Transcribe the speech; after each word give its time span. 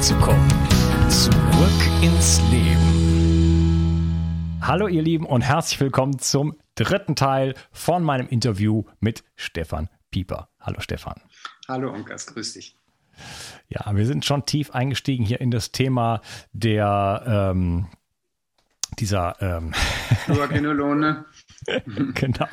Energie 0.00 0.08
zu 0.08 0.14
kommen. 0.16 0.48
Zurück 1.10 2.02
ins 2.02 2.40
Leben. 2.50 2.88
Hallo 4.62 4.88
ihr 4.88 5.02
Lieben 5.02 5.26
und 5.26 5.42
herzlich 5.42 5.78
willkommen 5.80 6.18
zum 6.18 6.56
dritten 6.74 7.16
Teil 7.16 7.54
von 7.70 8.02
meinem 8.02 8.26
Interview 8.28 8.84
mit 9.00 9.24
Stefan 9.36 9.90
Pieper. 10.10 10.48
Hallo 10.58 10.80
Stefan. 10.80 11.20
Hallo 11.68 11.92
Onkas, 11.92 12.26
grüß 12.26 12.54
dich. 12.54 12.76
Ja, 13.68 13.94
wir 13.94 14.06
sind 14.06 14.24
schon 14.24 14.46
tief 14.46 14.70
eingestiegen 14.70 15.24
hier 15.24 15.40
in 15.40 15.50
das 15.50 15.70
Thema 15.72 16.22
der 16.52 17.50
ähm, 17.52 17.88
dieser 18.98 19.36
ähm, 19.40 19.72
Fluorquinolone. 20.24 21.26
genau. 22.14 22.48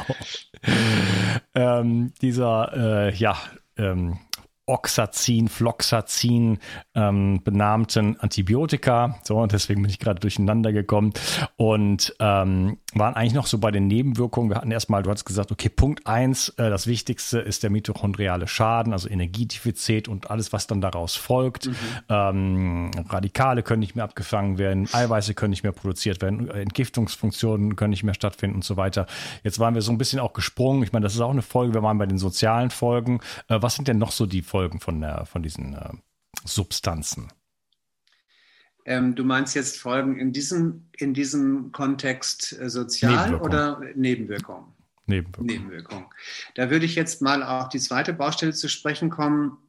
ähm, 1.56 2.14
dieser 2.22 3.08
äh, 3.08 3.14
ja 3.16 3.38
ähm, 3.78 4.20
Oxazin, 4.68 5.48
Floxazin 5.48 6.60
ähm, 6.94 7.42
benannten 7.42 8.20
Antibiotika. 8.20 9.18
So, 9.24 9.38
und 9.38 9.54
deswegen 9.54 9.82
bin 9.82 9.90
ich 9.90 9.98
gerade 9.98 10.20
durcheinander 10.20 10.74
gekommen. 10.74 11.14
Und 11.56 12.14
ähm, 12.20 12.78
waren 12.94 13.14
eigentlich 13.16 13.34
noch 13.34 13.48
so 13.48 13.60
bei 13.60 13.72
den 13.72 13.88
Nebenwirkungen. 13.88 14.50
Wir 14.50 14.58
hatten 14.58 14.72
erstmal, 14.72 15.04
du 15.04 15.10
hast 15.10 15.24
gesagt, 15.24 15.54
okay, 15.54 15.70
Punkt 15.70 16.06
eins, 16.06 16.50
äh, 16.58 16.70
das 16.70 16.86
Wichtigste 16.86 17.40
ist 17.40 17.64
der 17.64 17.70
mitochondriale 17.70 18.48
Schaden, 18.48 18.92
also 18.92 19.08
Energiedefizit 19.08 20.10
und 20.10 20.30
alles, 20.30 20.52
was 20.52 20.68
dann 20.68 20.82
daraus 20.82 21.16
folgt. 21.16 21.68
Mhm. 21.68 21.76
Ähm, 22.10 22.92
Radikale 23.08 23.64
können 23.64 23.80
nicht 23.80 23.96
mehr 23.96 24.04
abgefangen 24.04 24.58
werden, 24.58 24.90
Eiweiße 24.92 25.34
können 25.34 25.52
nicht 25.52 25.64
mehr 25.64 25.72
produziert 25.72 26.22
werden, 26.22 26.50
Entgiftungsfunktionen 26.50 27.78
können 27.78 27.92
nicht 27.92 28.04
mehr 28.04 28.14
stattfinden 28.14 28.58
und 28.58 28.66
so 28.66 28.76
weiter. 28.76 29.08
Jetzt 29.44 29.60
waren 29.60 29.76
wir 29.76 29.82
so 29.82 29.94
ein 29.94 29.98
bisschen 29.98 30.20
auch 30.20 30.34
gesprungen. 30.34 30.84
Ich 30.84 30.92
meine, 30.92 31.04
das 31.04 31.16
ist 31.16 31.22
auch 31.22 31.32
eine 31.32 31.42
Folge. 31.42 31.74
Wir 31.74 31.84
waren 31.84 31.98
bei 31.98 32.06
den 32.06 32.18
sozialen 32.18 32.70
Folgen. 32.70 33.22
Äh, 33.48 33.60
was 33.62 33.76
sind 33.76 33.88
denn 33.88 33.98
noch 33.98 34.12
so 34.12 34.26
die 34.26 34.42
Folgen? 34.42 34.57
Folgen 34.58 34.80
von, 34.80 35.00
der, 35.00 35.28
von 35.28 35.44
diesen 35.44 35.76
äh, 35.76 35.94
Substanzen. 36.44 37.32
Ähm, 38.86 39.14
du 39.14 39.24
meinst 39.24 39.54
jetzt 39.54 39.78
Folgen 39.78 40.18
in 40.18 40.34
diesem, 40.34 40.90
in 40.98 41.14
diesem 41.14 41.72
Kontext 41.72 42.60
äh, 42.60 42.68
sozial 42.68 43.12
Nebenwirkung. 43.12 43.46
oder 43.46 43.82
Nebenwirkung? 43.94 44.74
Nebenwirkung. 45.06 45.46
Nebenwirkung. 45.46 46.14
Da 46.56 46.72
würde 46.72 46.86
ich 46.86 46.96
jetzt 46.96 47.22
mal 47.22 47.44
auf 47.44 47.70
die 47.70 47.78
zweite 47.80 48.14
Baustelle 48.14 48.52
zu 48.52 48.68
sprechen 48.68 49.12
kommen, 49.12 49.60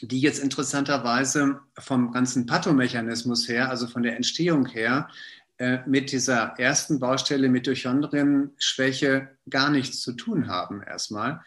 die 0.00 0.20
jetzt 0.20 0.42
interessanterweise 0.42 1.60
vom 1.78 2.10
ganzen 2.12 2.46
Pathomechanismus 2.46 3.46
her, 3.48 3.68
also 3.68 3.86
von 3.86 4.02
der 4.02 4.16
Entstehung 4.16 4.64
her, 4.64 5.10
äh, 5.58 5.80
mit 5.86 6.10
dieser 6.10 6.54
ersten 6.58 7.00
Baustelle 7.00 7.50
Mitochondrien-Schwäche 7.50 9.28
gar 9.50 9.68
nichts 9.68 10.00
zu 10.00 10.14
tun 10.14 10.48
haben 10.48 10.82
erstmal. 10.82 11.42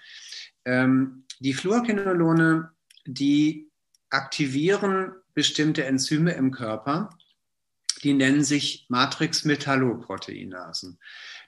Ähm, 0.66 1.24
die 1.40 1.54
Fluorquinolone 1.54 2.75
die 3.06 3.72
aktivieren 4.10 5.14
bestimmte 5.34 5.86
Enzyme 5.86 6.34
im 6.34 6.52
Körper, 6.52 7.10
die 8.04 8.14
nennen 8.14 8.44
sich 8.44 8.86
Matrix-Metalloproteinasen. 8.90 11.00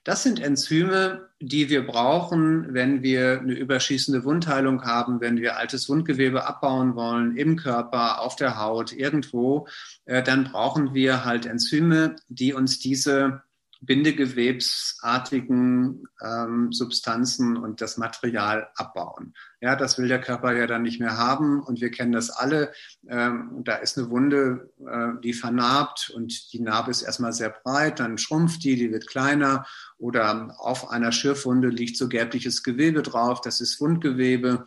Das 0.04 0.24
sind 0.24 0.40
Enzyme, 0.40 1.30
die 1.42 1.70
wir 1.70 1.86
brauchen, 1.86 2.74
wenn 2.74 3.04
wir 3.04 3.42
eine 3.42 3.54
überschießende 3.54 4.24
Wundheilung 4.24 4.86
haben, 4.86 5.20
wenn 5.20 5.38
wir 5.38 5.58
altes 5.58 5.90
Wundgewebe 5.90 6.46
abbauen 6.46 6.96
wollen 6.96 7.36
im 7.36 7.58
Körper, 7.58 8.22
auf 8.22 8.38
der 8.38 8.58
Haut, 8.58 8.94
irgendwo. 8.94 9.68
Äh, 10.06 10.24
dann 10.24 10.46
brauchen 10.46 10.94
wir 10.94 11.26
halt 11.26 11.46
Enzyme, 11.46 12.16
die 12.30 12.54
uns 12.54 12.80
diese 12.80 13.44
bindegewebsartigen 13.82 16.08
ähm, 16.24 16.72
Substanzen 16.72 17.58
und 17.58 17.82
das 17.82 17.98
Material 17.98 18.70
abbauen. 18.76 19.34
Ja, 19.60 19.76
das 19.76 19.98
will 19.98 20.08
der 20.08 20.22
Körper 20.22 20.56
ja 20.56 20.68
dann 20.68 20.84
nicht 20.84 21.00
mehr 21.00 21.18
haben 21.18 21.62
und 21.62 21.82
wir 21.82 21.90
kennen 21.90 22.12
das 22.12 22.30
alle. 22.30 22.72
Ähm, 23.08 23.62
da 23.64 23.76
ist 23.76 23.98
eine 23.98 24.10
Wunde, 24.10 24.72
äh, 24.80 25.20
die 25.24 25.34
vernarbt 25.34 26.12
und 26.14 26.54
die 26.54 26.60
Narbe 26.60 26.92
ist 26.92 27.02
erstmal 27.02 27.34
sehr 27.34 27.50
breit, 27.50 28.00
dann 28.00 28.18
schrumpft 28.18 28.64
die, 28.64 28.76
die 28.76 28.92
wird 28.92 29.08
kleiner 29.08 29.66
oder 29.98 30.56
auf 30.60 30.92
einer 30.92 31.12
Schürfwunde 31.12 31.70
liegt 31.70 31.98
so 31.98 32.08
gelbliches 32.08 32.64
Gewebe 32.64 33.02
drauf, 33.02 33.42
das 33.42 33.62
ist 33.62 33.82
Wundgewebe. 33.82 34.66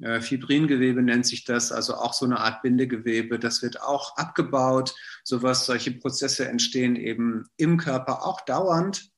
Äh, 0.00 0.20
Fibringewebe 0.20 1.02
nennt 1.02 1.26
sich 1.26 1.44
das, 1.44 1.72
also 1.72 1.94
auch 1.94 2.14
so 2.14 2.24
eine 2.24 2.38
Art 2.38 2.62
Bindegewebe. 2.62 3.38
Das 3.38 3.62
wird 3.62 3.82
auch 3.82 4.16
abgebaut. 4.16 4.94
Sowas, 5.24 5.66
solche 5.66 5.92
Prozesse 5.92 6.48
entstehen 6.48 6.96
eben 6.96 7.44
im 7.56 7.76
Körper 7.76 8.24
auch 8.24 8.40
dauernd. 8.42 9.10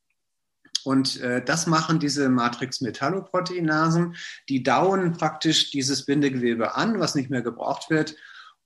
Und 0.85 1.21
äh, 1.21 1.43
das 1.43 1.67
machen 1.67 1.99
diese 1.99 2.29
Matrix-Metalloproteinasen. 2.29 4.17
Die 4.49 4.62
dauen 4.62 5.12
praktisch 5.12 5.71
dieses 5.71 6.05
Bindegewebe 6.05 6.75
an, 6.75 7.00
was 7.00 7.15
nicht 7.15 7.31
mehr 7.31 7.43
gebraucht 7.43 7.88
wird. 7.88 8.17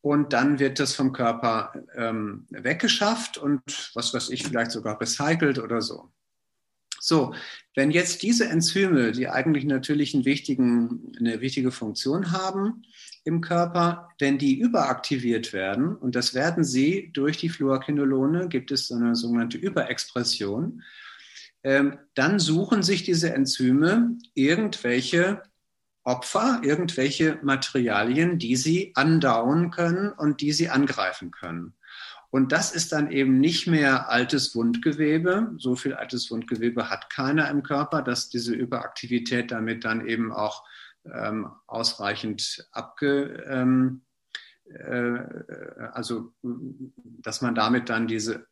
Und 0.00 0.32
dann 0.32 0.58
wird 0.58 0.80
das 0.80 0.94
vom 0.94 1.12
Körper 1.12 1.72
ähm, 1.94 2.46
weggeschafft 2.50 3.36
und 3.36 3.62
was 3.94 4.14
weiß 4.14 4.30
ich, 4.30 4.44
vielleicht 4.44 4.70
sogar 4.70 5.00
recycelt 5.00 5.58
oder 5.58 5.82
so. 5.82 6.10
So, 7.00 7.34
wenn 7.74 7.90
jetzt 7.90 8.22
diese 8.22 8.48
Enzyme, 8.48 9.12
die 9.12 9.28
eigentlich 9.28 9.64
natürlich 9.64 10.14
einen 10.14 10.24
wichtigen, 10.24 11.12
eine 11.18 11.40
wichtige 11.40 11.70
Funktion 11.70 12.32
haben 12.32 12.82
im 13.24 13.40
Körper, 13.40 14.08
wenn 14.18 14.38
die 14.38 14.58
überaktiviert 14.58 15.52
werden, 15.52 15.94
und 15.94 16.16
das 16.16 16.34
werden 16.34 16.64
sie 16.64 17.10
durch 17.12 17.36
die 17.36 17.48
Fluorquinolone, 17.48 18.48
gibt 18.48 18.70
es 18.70 18.90
eine 18.90 19.14
sogenannte 19.14 19.58
Überexpression, 19.58 20.82
ähm, 21.62 21.98
dann 22.14 22.38
suchen 22.38 22.82
sich 22.82 23.04
diese 23.04 23.32
Enzyme 23.32 24.16
irgendwelche 24.34 25.42
Opfer, 26.04 26.62
irgendwelche 26.64 27.38
Materialien, 27.42 28.38
die 28.38 28.56
sie 28.56 28.92
andauen 28.94 29.70
können 29.70 30.10
und 30.10 30.40
die 30.40 30.52
sie 30.52 30.70
angreifen 30.70 31.30
können. 31.30 31.74
Und 32.30 32.52
das 32.52 32.72
ist 32.72 32.92
dann 32.92 33.10
eben 33.10 33.40
nicht 33.40 33.66
mehr 33.66 34.10
altes 34.10 34.54
Wundgewebe. 34.54 35.54
So 35.56 35.76
viel 35.76 35.94
altes 35.94 36.30
Wundgewebe 36.30 36.90
hat 36.90 37.08
keiner 37.08 37.48
im 37.48 37.62
Körper, 37.62 38.02
dass 38.02 38.28
diese 38.28 38.54
Überaktivität 38.54 39.50
damit 39.50 39.84
dann 39.84 40.06
eben 40.06 40.30
auch 40.32 40.64
ähm, 41.06 41.50
ausreichend 41.66 42.68
abge, 42.70 43.44
ähm, 43.48 44.02
äh, 44.66 45.20
also 45.92 46.34
dass 46.42 47.40
man 47.40 47.54
damit 47.54 47.88
dann 47.88 48.06
diese, 48.06 48.46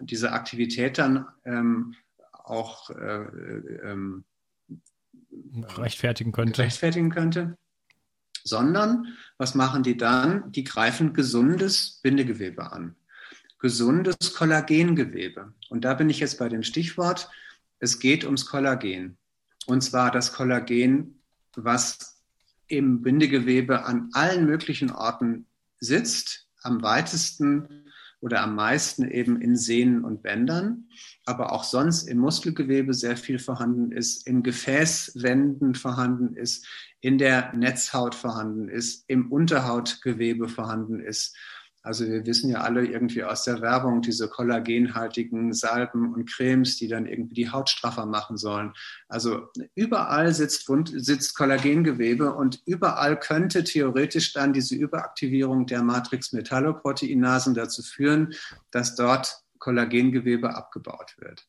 diese 0.00 0.32
Aktivität 0.32 0.98
dann 0.98 1.26
ähm, 1.46 1.94
auch 2.30 2.90
äh, 2.90 3.22
ähm, 3.84 4.24
rechtfertigen 5.78 6.32
könnte. 6.32 6.60
rechtfertigen 6.60 7.10
könnte. 7.10 7.56
Sondern 8.46 9.06
was 9.38 9.54
machen 9.54 9.82
die 9.82 9.96
dann? 9.96 10.52
Die 10.52 10.64
greifen 10.64 11.14
gesundes 11.14 12.00
Bindegewebe 12.02 12.70
an 12.70 12.96
gesundes 13.64 14.34
Kollagengewebe. 14.34 15.54
Und 15.70 15.86
da 15.86 15.94
bin 15.94 16.10
ich 16.10 16.20
jetzt 16.20 16.38
bei 16.38 16.50
dem 16.50 16.62
Stichwort, 16.62 17.30
es 17.78 17.98
geht 17.98 18.22
ums 18.26 18.44
Kollagen. 18.44 19.16
Und 19.64 19.80
zwar 19.80 20.10
das 20.10 20.34
Kollagen, 20.34 21.18
was 21.56 22.22
im 22.66 23.00
Bindegewebe 23.00 23.86
an 23.86 24.10
allen 24.12 24.44
möglichen 24.44 24.90
Orten 24.90 25.46
sitzt, 25.80 26.46
am 26.60 26.82
weitesten 26.82 27.86
oder 28.20 28.42
am 28.42 28.54
meisten 28.54 29.08
eben 29.08 29.40
in 29.40 29.56
Sehnen 29.56 30.04
und 30.04 30.22
Bändern, 30.22 30.90
aber 31.24 31.50
auch 31.50 31.64
sonst 31.64 32.02
im 32.02 32.18
Muskelgewebe 32.18 32.92
sehr 32.92 33.16
viel 33.16 33.38
vorhanden 33.38 33.92
ist, 33.92 34.26
in 34.26 34.42
Gefäßwänden 34.42 35.74
vorhanden 35.74 36.36
ist, 36.36 36.66
in 37.00 37.16
der 37.16 37.54
Netzhaut 37.54 38.14
vorhanden 38.14 38.68
ist, 38.68 39.04
im 39.08 39.32
Unterhautgewebe 39.32 40.50
vorhanden 40.50 41.00
ist 41.00 41.34
also 41.84 42.06
wir 42.06 42.24
wissen 42.24 42.48
ja 42.48 42.62
alle 42.62 42.86
irgendwie 42.86 43.22
aus 43.24 43.44
der 43.44 43.60
Werbung 43.60 44.00
diese 44.00 44.26
kollagenhaltigen 44.28 45.52
Salben 45.52 46.14
und 46.14 46.24
Cremes, 46.24 46.78
die 46.78 46.88
dann 46.88 47.04
irgendwie 47.04 47.34
die 47.34 47.50
Haut 47.50 47.68
straffer 47.68 48.06
machen 48.06 48.38
sollen. 48.38 48.72
Also 49.06 49.48
überall 49.74 50.32
sitzt, 50.32 50.66
sitzt 50.94 51.36
Kollagengewebe 51.36 52.32
und 52.32 52.62
überall 52.64 53.20
könnte 53.20 53.64
theoretisch 53.64 54.32
dann 54.32 54.54
diese 54.54 54.74
Überaktivierung 54.74 55.66
der 55.66 55.82
Matrix-Metalloproteinasen 55.82 57.52
dazu 57.52 57.82
führen, 57.82 58.32
dass 58.70 58.96
dort 58.96 59.42
Kollagengewebe 59.58 60.56
abgebaut 60.56 61.16
wird. 61.18 61.46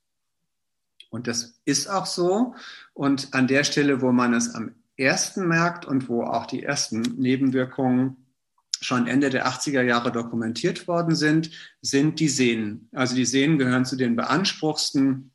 Und 1.11 1.27
das 1.27 1.61
ist 1.63 1.89
auch 1.89 2.05
so. 2.05 2.55
Und 2.93 3.33
an 3.33 3.47
der 3.47 3.63
Stelle, 3.63 4.01
wo 4.01 4.11
man 4.11 4.33
es 4.33 4.53
am 4.53 4.75
ersten 4.97 5.47
merkt 5.47 5.85
und 5.85 6.09
wo 6.09 6.23
auch 6.23 6.45
die 6.45 6.63
ersten 6.63 7.01
Nebenwirkungen 7.01 8.24
schon 8.85 9.07
Ende 9.07 9.29
der 9.29 9.47
80er 9.47 9.81
Jahre 9.81 10.11
dokumentiert 10.11 10.87
worden 10.87 11.15
sind, 11.15 11.51
sind 11.81 12.19
die 12.19 12.29
Sehnen. 12.29 12.89
Also 12.93 13.15
die 13.15 13.25
Sehnen 13.25 13.57
gehören 13.57 13.85
zu 13.85 13.95
den 13.95 14.15
beanspruchsten 14.15 15.31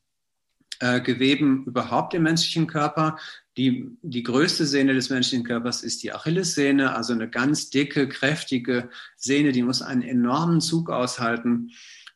äh, 0.80 1.00
Geweben 1.00 1.64
überhaupt 1.66 2.14
im 2.14 2.22
menschlichen 2.22 2.66
Körper. 2.66 3.18
Die, 3.56 3.90
die 4.02 4.22
größte 4.22 4.64
Sehne 4.64 4.94
des 4.94 5.10
menschlichen 5.10 5.44
Körpers 5.44 5.82
ist 5.82 6.02
die 6.02 6.12
Achillessehne, 6.12 6.94
also 6.94 7.12
eine 7.12 7.28
ganz 7.28 7.68
dicke, 7.68 8.08
kräftige 8.08 8.88
Sehne, 9.16 9.52
die 9.52 9.62
muss 9.62 9.82
einen 9.82 10.02
enormen 10.02 10.60
Zug 10.60 10.88
aushalten. 10.88 11.70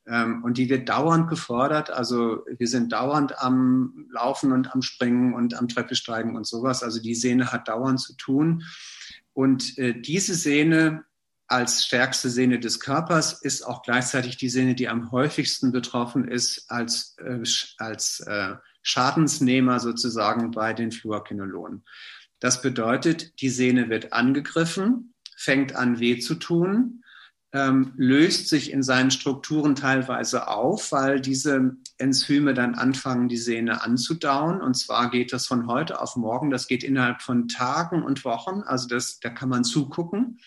Ähm, 0.06 0.42
und 0.44 0.58
die 0.58 0.68
wird 0.68 0.88
dauernd 0.88 1.28
gefordert. 1.28 1.90
Also 1.90 2.44
wir 2.46 2.68
sind 2.68 2.92
dauernd 2.92 3.38
am 3.38 4.06
Laufen 4.10 4.52
und 4.52 4.72
am 4.74 4.82
Springen 4.82 5.34
und 5.34 5.54
am 5.54 5.68
Treppesteigen 5.68 6.36
und 6.36 6.46
sowas. 6.46 6.82
Also 6.82 7.00
die 7.00 7.14
Sehne 7.14 7.52
hat 7.52 7.68
dauernd 7.68 8.00
zu 8.00 8.16
tun. 8.16 8.64
Und 9.32 9.76
äh, 9.78 10.00
diese 10.00 10.34
Sehne 10.34 11.04
als 11.46 11.84
stärkste 11.84 12.30
Sehne 12.30 12.58
des 12.58 12.80
Körpers 12.80 13.42
ist 13.42 13.62
auch 13.62 13.82
gleichzeitig 13.82 14.36
die 14.36 14.48
Sehne, 14.48 14.74
die 14.74 14.88
am 14.88 15.10
häufigsten 15.10 15.72
betroffen 15.72 16.26
ist 16.26 16.70
als, 16.70 17.16
äh, 17.18 17.42
als 17.78 18.20
äh, 18.20 18.54
Schadensnehmer 18.82 19.80
sozusagen 19.80 20.50
bei 20.52 20.72
den 20.72 20.90
Fluorquinolonen. 20.90 21.84
Das 22.40 22.62
bedeutet, 22.62 23.40
die 23.40 23.50
Sehne 23.50 23.88
wird 23.88 24.12
angegriffen, 24.12 25.14
fängt 25.36 25.76
an 25.76 25.98
weh 26.00 26.18
zu 26.18 26.34
tun, 26.34 27.02
ähm, 27.52 27.92
löst 27.96 28.48
sich 28.48 28.72
in 28.72 28.82
seinen 28.82 29.10
Strukturen 29.10 29.74
teilweise 29.74 30.48
auf, 30.48 30.92
weil 30.92 31.20
diese 31.20 31.76
Enzyme 31.98 32.54
dann 32.54 32.74
anfangen, 32.74 33.28
die 33.28 33.36
Sehne 33.36 33.82
anzudauen. 33.82 34.60
Und 34.60 34.74
zwar 34.74 35.10
geht 35.10 35.32
das 35.32 35.46
von 35.46 35.66
heute 35.66 36.00
auf 36.00 36.16
morgen, 36.16 36.50
das 36.50 36.66
geht 36.66 36.82
innerhalb 36.82 37.22
von 37.22 37.48
Tagen 37.48 38.02
und 38.02 38.24
Wochen. 38.24 38.62
Also 38.62 38.88
das, 38.88 39.20
da 39.20 39.30
kann 39.30 39.50
man 39.50 39.62
zugucken 39.62 40.38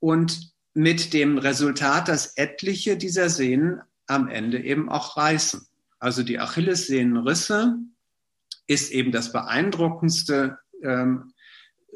und 0.00 0.50
mit 0.74 1.12
dem 1.12 1.38
Resultat, 1.38 2.08
dass 2.08 2.36
etliche 2.36 2.96
dieser 2.96 3.28
Sehnen 3.28 3.80
am 4.06 4.28
Ende 4.28 4.62
eben 4.62 4.88
auch 4.88 5.16
reißen. 5.16 5.66
Also 5.98 6.22
die 6.22 6.38
Achillessehnenrisse 6.38 7.76
ist 8.66 8.90
eben 8.90 9.12
das 9.12 9.32
beeindruckendste 9.32 10.58
ähm, 10.82 11.32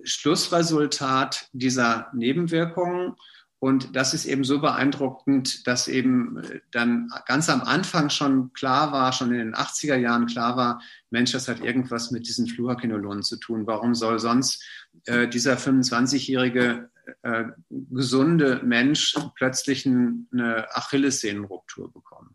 Schlussresultat 0.03 1.49
dieser 1.53 2.09
Nebenwirkungen. 2.13 3.15
Und 3.59 3.97
das 3.97 4.13
ist 4.13 4.27
eben 4.27 4.45
so 4.45 4.61
beeindruckend, 4.61 5.67
dass 5.67 5.89
eben 5.89 6.43
dann 6.71 7.11
ganz 7.25 7.49
am 7.49 7.63
Anfang 7.63 8.11
schon 8.11 8.53
klar 8.53 8.93
war, 8.93 9.13
schon 9.13 9.33
in 9.33 9.39
den 9.39 9.55
80er 9.55 9.97
Jahren 9.97 10.27
klar 10.27 10.57
war, 10.59 10.83
Mensch, 11.09 11.33
das 11.33 11.49
hat 11.49 11.61
irgendwas 11.61 12.11
mit 12.11 12.29
diesen 12.29 12.47
Fluorquinolonen 12.47 13.23
zu 13.23 13.39
tun. 13.39 13.67
Warum 13.67 13.95
soll 13.95 14.19
sonst 14.19 14.63
äh, 15.07 15.29
dieser 15.29 15.55
25-jährige 15.55 16.91
äh, 17.23 17.45
gesunde 17.71 18.61
Mensch 18.65 19.15
plötzlich 19.35 19.87
eine 19.87 20.67
Achillessehnenruptur 20.75 21.93
bekommen. 21.93 22.35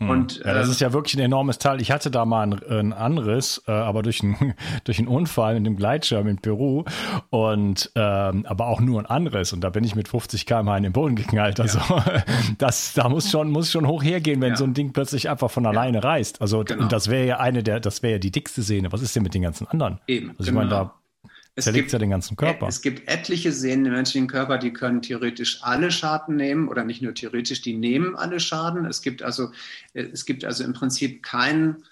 Hm. 0.00 0.10
Und, 0.10 0.38
ja, 0.44 0.54
das 0.54 0.68
äh, 0.68 0.70
ist 0.70 0.80
ja 0.80 0.92
wirklich 0.92 1.16
ein 1.16 1.20
enormes 1.20 1.58
Teil. 1.58 1.80
Ich 1.80 1.90
hatte 1.90 2.10
da 2.10 2.24
mal 2.24 2.42
einen, 2.42 2.62
einen 2.62 2.92
Anriss, 2.92 3.62
äh, 3.66 3.72
aber 3.72 4.02
durch 4.02 4.22
einen, 4.22 4.54
durch 4.84 4.98
einen 4.98 5.08
Unfall 5.08 5.54
mit 5.54 5.66
dem 5.66 5.76
Gleitschirm 5.76 6.28
in 6.28 6.38
Peru 6.38 6.84
und 7.30 7.90
ähm, 7.96 8.46
aber 8.46 8.66
auch 8.66 8.80
nur 8.80 9.00
ein 9.00 9.06
Anriss 9.06 9.52
und 9.52 9.60
da 9.60 9.70
bin 9.70 9.82
ich 9.82 9.96
mit 9.96 10.06
50 10.06 10.46
km 10.46 10.68
in 10.68 10.82
den 10.84 10.92
Boden 10.92 11.16
geknallt. 11.16 11.58
Also 11.58 11.78
ja. 11.78 12.22
das, 12.58 12.94
da 12.94 13.08
muss 13.08 13.30
schon, 13.30 13.50
muss 13.50 13.72
schon 13.72 13.88
hoch 13.88 14.04
hergehen, 14.04 14.40
wenn 14.40 14.50
ja. 14.50 14.56
so 14.56 14.64
ein 14.64 14.74
Ding 14.74 14.92
plötzlich 14.92 15.28
einfach 15.28 15.50
von 15.50 15.66
alleine 15.66 16.02
reißt. 16.02 16.40
Also 16.40 16.62
genau. 16.62 16.86
das 16.86 17.10
wäre 17.10 17.26
ja 17.26 17.40
eine 17.40 17.64
der, 17.64 17.80
das 17.80 18.02
wäre 18.02 18.14
ja 18.14 18.18
die 18.18 18.30
dickste 18.30 18.62
Sehne. 18.62 18.92
Was 18.92 19.02
ist 19.02 19.16
denn 19.16 19.24
mit 19.24 19.34
den 19.34 19.42
ganzen 19.42 19.66
anderen? 19.66 19.98
Eben. 20.06 20.30
Also 20.30 20.42
ich 20.42 20.48
genau. 20.48 20.60
meine, 20.60 20.70
da 20.70 20.94
es 21.58 21.64
zerlegt 21.64 21.86
gibt, 21.86 21.92
ja 21.92 21.98
den 21.98 22.10
ganzen 22.10 22.36
Körper. 22.36 22.68
Es 22.68 22.80
gibt 22.80 23.08
etliche 23.08 23.52
Sehnen 23.52 23.86
im 23.86 23.92
menschlichen 23.92 24.28
Körper, 24.28 24.58
die 24.58 24.72
können 24.72 25.02
theoretisch 25.02 25.58
alle 25.62 25.90
Schaden 25.90 26.36
nehmen 26.36 26.68
oder 26.68 26.84
nicht 26.84 27.02
nur 27.02 27.14
theoretisch, 27.14 27.62
die 27.62 27.76
nehmen 27.76 28.14
alle 28.16 28.40
Schaden. 28.40 28.86
Es 28.86 29.02
gibt 29.02 29.22
also, 29.22 29.50
es 29.92 30.24
gibt 30.24 30.44
also 30.44 30.64
im 30.64 30.72
Prinzip 30.72 31.22
kein 31.22 31.82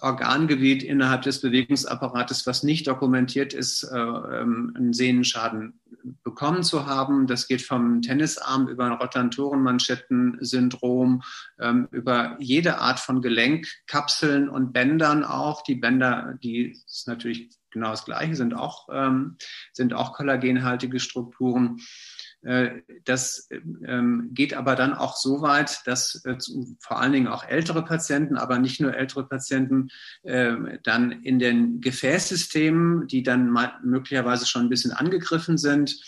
Organgebiet 0.00 0.82
innerhalb 0.82 1.22
des 1.22 1.40
Bewegungsapparates, 1.40 2.46
was 2.46 2.62
nicht 2.62 2.86
dokumentiert 2.86 3.54
ist, 3.54 3.84
äh, 3.84 3.96
ähm, 3.96 4.74
einen 4.76 4.92
Sehnenschaden 4.92 5.80
bekommen 6.22 6.62
zu 6.62 6.84
haben. 6.86 7.26
Das 7.26 7.48
geht 7.48 7.62
vom 7.62 8.02
Tennisarm 8.02 8.68
über 8.68 8.84
ein 8.84 8.92
Rotantorenmanschettensyndrom, 8.92 11.22
ähm, 11.60 11.88
über 11.90 12.36
jede 12.38 12.78
Art 12.78 13.00
von 13.00 13.22
Gelenkkapseln 13.22 14.48
und 14.48 14.72
Bändern 14.72 15.24
auch. 15.24 15.62
Die 15.62 15.76
Bänder, 15.76 16.38
die 16.42 16.76
ist 16.86 17.08
natürlich 17.08 17.50
genau 17.76 17.90
das 17.90 18.04
Gleiche, 18.06 18.34
sind 18.34 18.54
auch, 18.54 18.88
ähm, 18.90 19.36
sind 19.72 19.92
auch 19.92 20.14
kollagenhaltige 20.14 20.98
Strukturen. 20.98 21.78
Äh, 22.42 22.82
das 23.04 23.48
ähm, 23.50 24.30
geht 24.32 24.54
aber 24.54 24.76
dann 24.76 24.94
auch 24.94 25.16
so 25.16 25.42
weit, 25.42 25.86
dass 25.86 26.24
äh, 26.24 26.36
vor 26.80 26.98
allen 26.98 27.12
Dingen 27.12 27.28
auch 27.28 27.44
ältere 27.44 27.84
Patienten, 27.84 28.38
aber 28.38 28.58
nicht 28.58 28.80
nur 28.80 28.94
ältere 28.94 29.28
Patienten, 29.28 29.88
ähm, 30.24 30.78
dann 30.84 31.12
in 31.12 31.38
den 31.38 31.80
Gefäßsystemen, 31.82 33.08
die 33.08 33.22
dann 33.22 33.54
möglicherweise 33.82 34.46
schon 34.46 34.62
ein 34.62 34.70
bisschen 34.70 34.92
angegriffen 34.92 35.58
sind, 35.58 36.00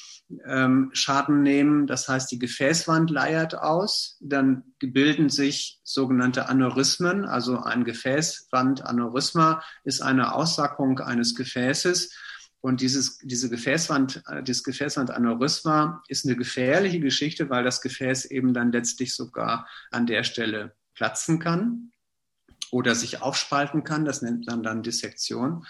ähm, 0.47 0.91
Schaden 0.93 1.43
nehmen. 1.43 1.87
Das 1.87 2.09
heißt, 2.09 2.31
die 2.31 2.39
Gefäßwand 2.39 3.11
leiert 3.11 3.55
aus, 3.55 4.17
dann 4.21 4.65
bilden 4.79 5.29
sich 5.31 5.81
sogenannte 5.85 6.49
Aneurysmen. 6.49 7.25
Also 7.25 7.59
ein 7.59 7.85
Gefäßwandaneurysma 7.85 9.63
ist 9.85 10.03
eine 10.03 10.35
Aussackung 10.35 11.01
eines 11.01 11.35
Gefäßes. 11.35 12.15
Und 12.61 12.81
dieses, 12.81 13.19
diese 13.19 13.49
Gefäßwand, 13.49 14.23
äh, 14.27 14.43
dieses 14.43 14.65
Gefäßwandaneurysma 14.65 16.03
ist 16.09 16.27
eine 16.27 16.37
gefährliche 16.37 17.01
Geschichte, 17.01 17.51
weil 17.51 17.65
das 17.65 17.81
Gefäß 17.81 18.27
eben 18.27 18.53
dann 18.53 18.73
letztlich 18.73 19.15
sogar 19.15 19.69
an 19.91 20.07
der 20.07 20.25
Stelle 20.25 20.75
platzen 20.95 21.39
kann 21.39 21.93
oder 22.71 22.95
sich 22.95 23.23
aufspalten 23.23 23.85
kann. 23.85 24.05
Das 24.05 24.23
nennt 24.23 24.47
man 24.47 24.63
dann 24.63 24.83
Dissektion. 24.83 25.65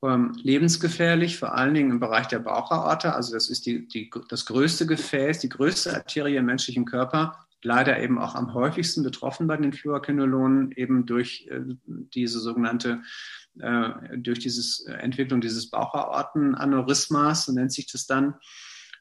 Ähm, 0.00 0.38
lebensgefährlich, 0.40 1.38
vor 1.38 1.54
allen 1.54 1.74
Dingen 1.74 1.90
im 1.90 2.00
Bereich 2.00 2.28
der 2.28 2.38
Bauchaorte. 2.38 3.14
Also 3.14 3.34
das 3.34 3.50
ist 3.50 3.66
die, 3.66 3.88
die, 3.88 4.10
das 4.28 4.46
größte 4.46 4.86
Gefäß, 4.86 5.40
die 5.40 5.48
größte 5.48 5.92
Arterie 5.94 6.36
im 6.36 6.46
menschlichen 6.46 6.84
Körper 6.84 7.48
leider 7.62 7.98
eben 8.00 8.18
auch 8.18 8.34
am 8.34 8.54
häufigsten 8.54 9.02
betroffen 9.02 9.46
bei 9.46 9.56
den 9.56 9.72
Fluorquinolonen, 9.72 10.72
eben 10.72 11.06
durch 11.06 11.48
äh, 11.50 11.62
diese 11.86 12.38
sogenannte, 12.38 13.02
äh, 13.58 13.90
durch 14.16 14.38
diese 14.38 14.92
Entwicklung 14.98 15.40
dieses 15.40 15.70
Bauchaortenaneurysmas, 15.70 17.46
so 17.46 17.52
nennt 17.52 17.72
sich 17.72 17.90
das 17.90 18.06
dann. 18.06 18.34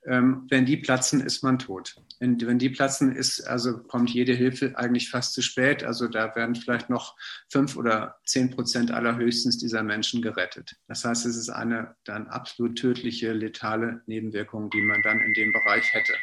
Ähm, 0.08 0.48
wenn 0.50 0.66
die 0.66 0.78
platzen, 0.78 1.20
ist 1.20 1.44
man 1.44 1.60
tot. 1.60 1.96
Wenn, 2.20 2.40
wenn 2.40 2.60
die 2.60 2.70
platzen, 2.70 3.14
ist, 3.14 3.42
also 3.42 3.78
kommt 3.78 4.10
jede 4.10 4.34
Hilfe 4.34 4.78
eigentlich 4.78 5.10
fast 5.10 5.34
zu 5.34 5.42
spät. 5.42 5.84
Also 5.84 6.08
da 6.08 6.34
werden 6.34 6.56
vielleicht 6.56 6.90
noch 6.90 7.18
fünf 7.52 7.76
oder 7.76 8.18
zehn 8.26 8.50
Prozent 8.50 8.90
allerhöchstens 8.90 9.58
dieser 9.58 9.84
Menschen 9.84 10.22
gerettet. 10.22 10.78
Das 10.88 11.04
heißt, 11.04 11.26
es 11.26 11.36
ist 11.36 11.50
eine 11.50 11.96
dann 12.06 12.28
absolut 12.28 12.78
tödliche, 12.78 13.34
letale 13.34 14.02
Nebenwirkung, 14.06 14.70
die 14.70 14.82
man 14.82 15.02
dann 15.02 15.20
in 15.20 15.34
dem 15.34 15.52
Bereich 15.52 15.94
hätte. 15.94 16.14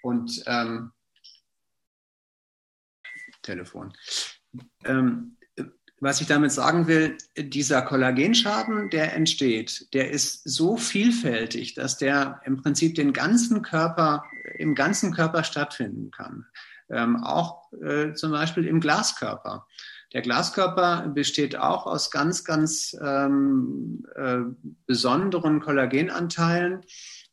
Und 0.00 0.42
ähm, 0.46 0.92
Telefon. 3.42 3.92
Ähm, 4.84 5.35
was 6.00 6.20
ich 6.20 6.26
damit 6.26 6.52
sagen 6.52 6.86
will, 6.86 7.16
dieser 7.38 7.82
Kollagenschaden, 7.82 8.90
der 8.90 9.14
entsteht, 9.14 9.92
der 9.94 10.10
ist 10.10 10.42
so 10.44 10.76
vielfältig, 10.76 11.74
dass 11.74 11.96
der 11.96 12.40
im 12.44 12.58
Prinzip 12.58 12.94
den 12.94 13.12
ganzen 13.12 13.62
Körper, 13.62 14.24
im 14.58 14.74
ganzen 14.74 15.14
Körper 15.14 15.42
stattfinden 15.42 16.10
kann. 16.10 16.46
Ähm, 16.88 17.24
auch 17.24 17.72
äh, 17.72 18.12
zum 18.12 18.30
Beispiel 18.30 18.66
im 18.66 18.80
Glaskörper. 18.80 19.66
Der 20.12 20.22
Glaskörper 20.22 21.08
besteht 21.08 21.56
auch 21.56 21.86
aus 21.86 22.10
ganz, 22.10 22.44
ganz 22.44 22.96
ähm, 23.02 24.06
äh, 24.14 24.38
besonderen 24.86 25.60
Kollagenanteilen. 25.60 26.82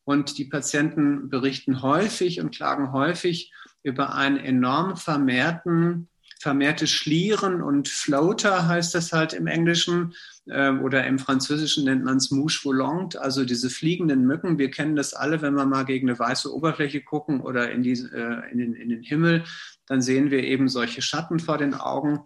Und 0.06 0.38
die 0.38 0.46
Patienten 0.46 1.30
berichten 1.30 1.82
häufig 1.82 2.42
und 2.42 2.54
klagen 2.54 2.92
häufig 2.92 3.54
über 3.84 4.16
einen 4.16 4.38
enorm 4.38 4.98
vermehrten 4.98 6.10
vermehrte 6.44 6.88
Schlieren 6.88 7.62
und 7.62 7.88
Floater 7.88 8.68
heißt 8.68 8.94
das 8.94 9.14
halt 9.14 9.32
im 9.32 9.48
Englischen 9.48 10.14
äh, 10.46 10.72
oder 10.72 11.08
im 11.08 11.18
Französischen 11.18 11.86
nennt 11.86 12.04
man 12.04 12.18
es 12.18 12.32
Mouche 12.32 12.66
volante, 12.66 13.22
also 13.22 13.46
diese 13.46 13.70
fliegenden 13.70 14.28
Mücken. 14.28 14.58
Wir 14.58 14.70
kennen 14.70 14.98
das 14.98 15.14
alle, 15.14 15.42
wenn 15.42 15.56
wir 15.56 15.66
mal 15.66 15.86
gegen 15.86 16.10
eine 16.10 16.20
weiße 16.20 16.54
Oberfläche 16.54 17.02
gucken 17.02 17.40
oder 17.40 17.72
in, 17.72 17.82
die, 17.82 17.94
äh, 17.94 18.52
in, 18.52 18.58
den, 18.58 18.74
in 18.74 18.90
den 18.90 19.04
Himmel, 19.04 19.46
dann 19.88 20.02
sehen 20.02 20.32
wir 20.32 20.44
eben 20.44 20.68
solche 20.68 21.02
Schatten 21.02 21.40
vor 21.40 21.58
den 21.58 21.74
Augen. 21.74 22.26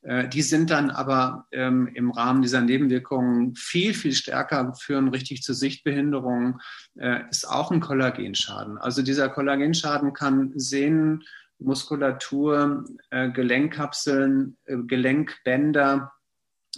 Äh, 0.00 0.28
die 0.28 0.42
sind 0.42 0.70
dann 0.70 0.88
aber 0.88 1.46
ähm, 1.52 1.90
im 1.92 2.10
Rahmen 2.10 2.40
dieser 2.40 2.62
Nebenwirkungen 2.62 3.54
viel, 3.54 3.92
viel 3.92 4.14
stärker, 4.14 4.72
führen 4.80 5.08
richtig 5.08 5.42
zu 5.42 5.52
Sichtbehinderungen, 5.52 6.60
äh, 6.98 7.20
ist 7.30 7.46
auch 7.46 7.70
ein 7.70 7.80
Kollagenschaden. 7.80 8.78
Also 8.78 9.02
dieser 9.02 9.28
Kollagenschaden 9.28 10.14
kann 10.14 10.52
Sehnen, 10.56 11.22
Muskulatur, 11.58 12.84
äh, 13.10 13.30
Gelenkkapseln, 13.30 14.56
äh, 14.64 14.76
Gelenkbänder, 14.78 16.12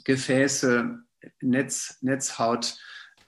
Gefäße, 0.04 0.98
Netz, 1.40 1.98
Netzhaut, 2.00 2.78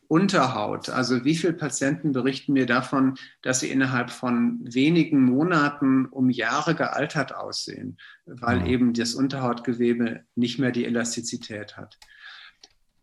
Unterhaut. 0.08 0.90
Also 0.90 1.24
wie 1.24 1.34
viele 1.34 1.54
Patienten 1.54 2.12
berichten 2.12 2.52
mir 2.52 2.66
davon, 2.66 3.14
dass 3.40 3.60
sie 3.60 3.70
innerhalb 3.70 4.10
von 4.10 4.60
wenigen 4.62 5.22
Monaten 5.24 6.04
um 6.04 6.28
Jahre 6.28 6.74
gealtert 6.74 7.34
aussehen, 7.34 7.96
weil 8.26 8.60
mhm. 8.60 8.66
eben 8.66 8.92
das 8.92 9.14
Unterhautgewebe 9.14 10.24
nicht 10.34 10.58
mehr 10.58 10.70
die 10.70 10.84
Elastizität 10.84 11.78
hat. 11.78 11.98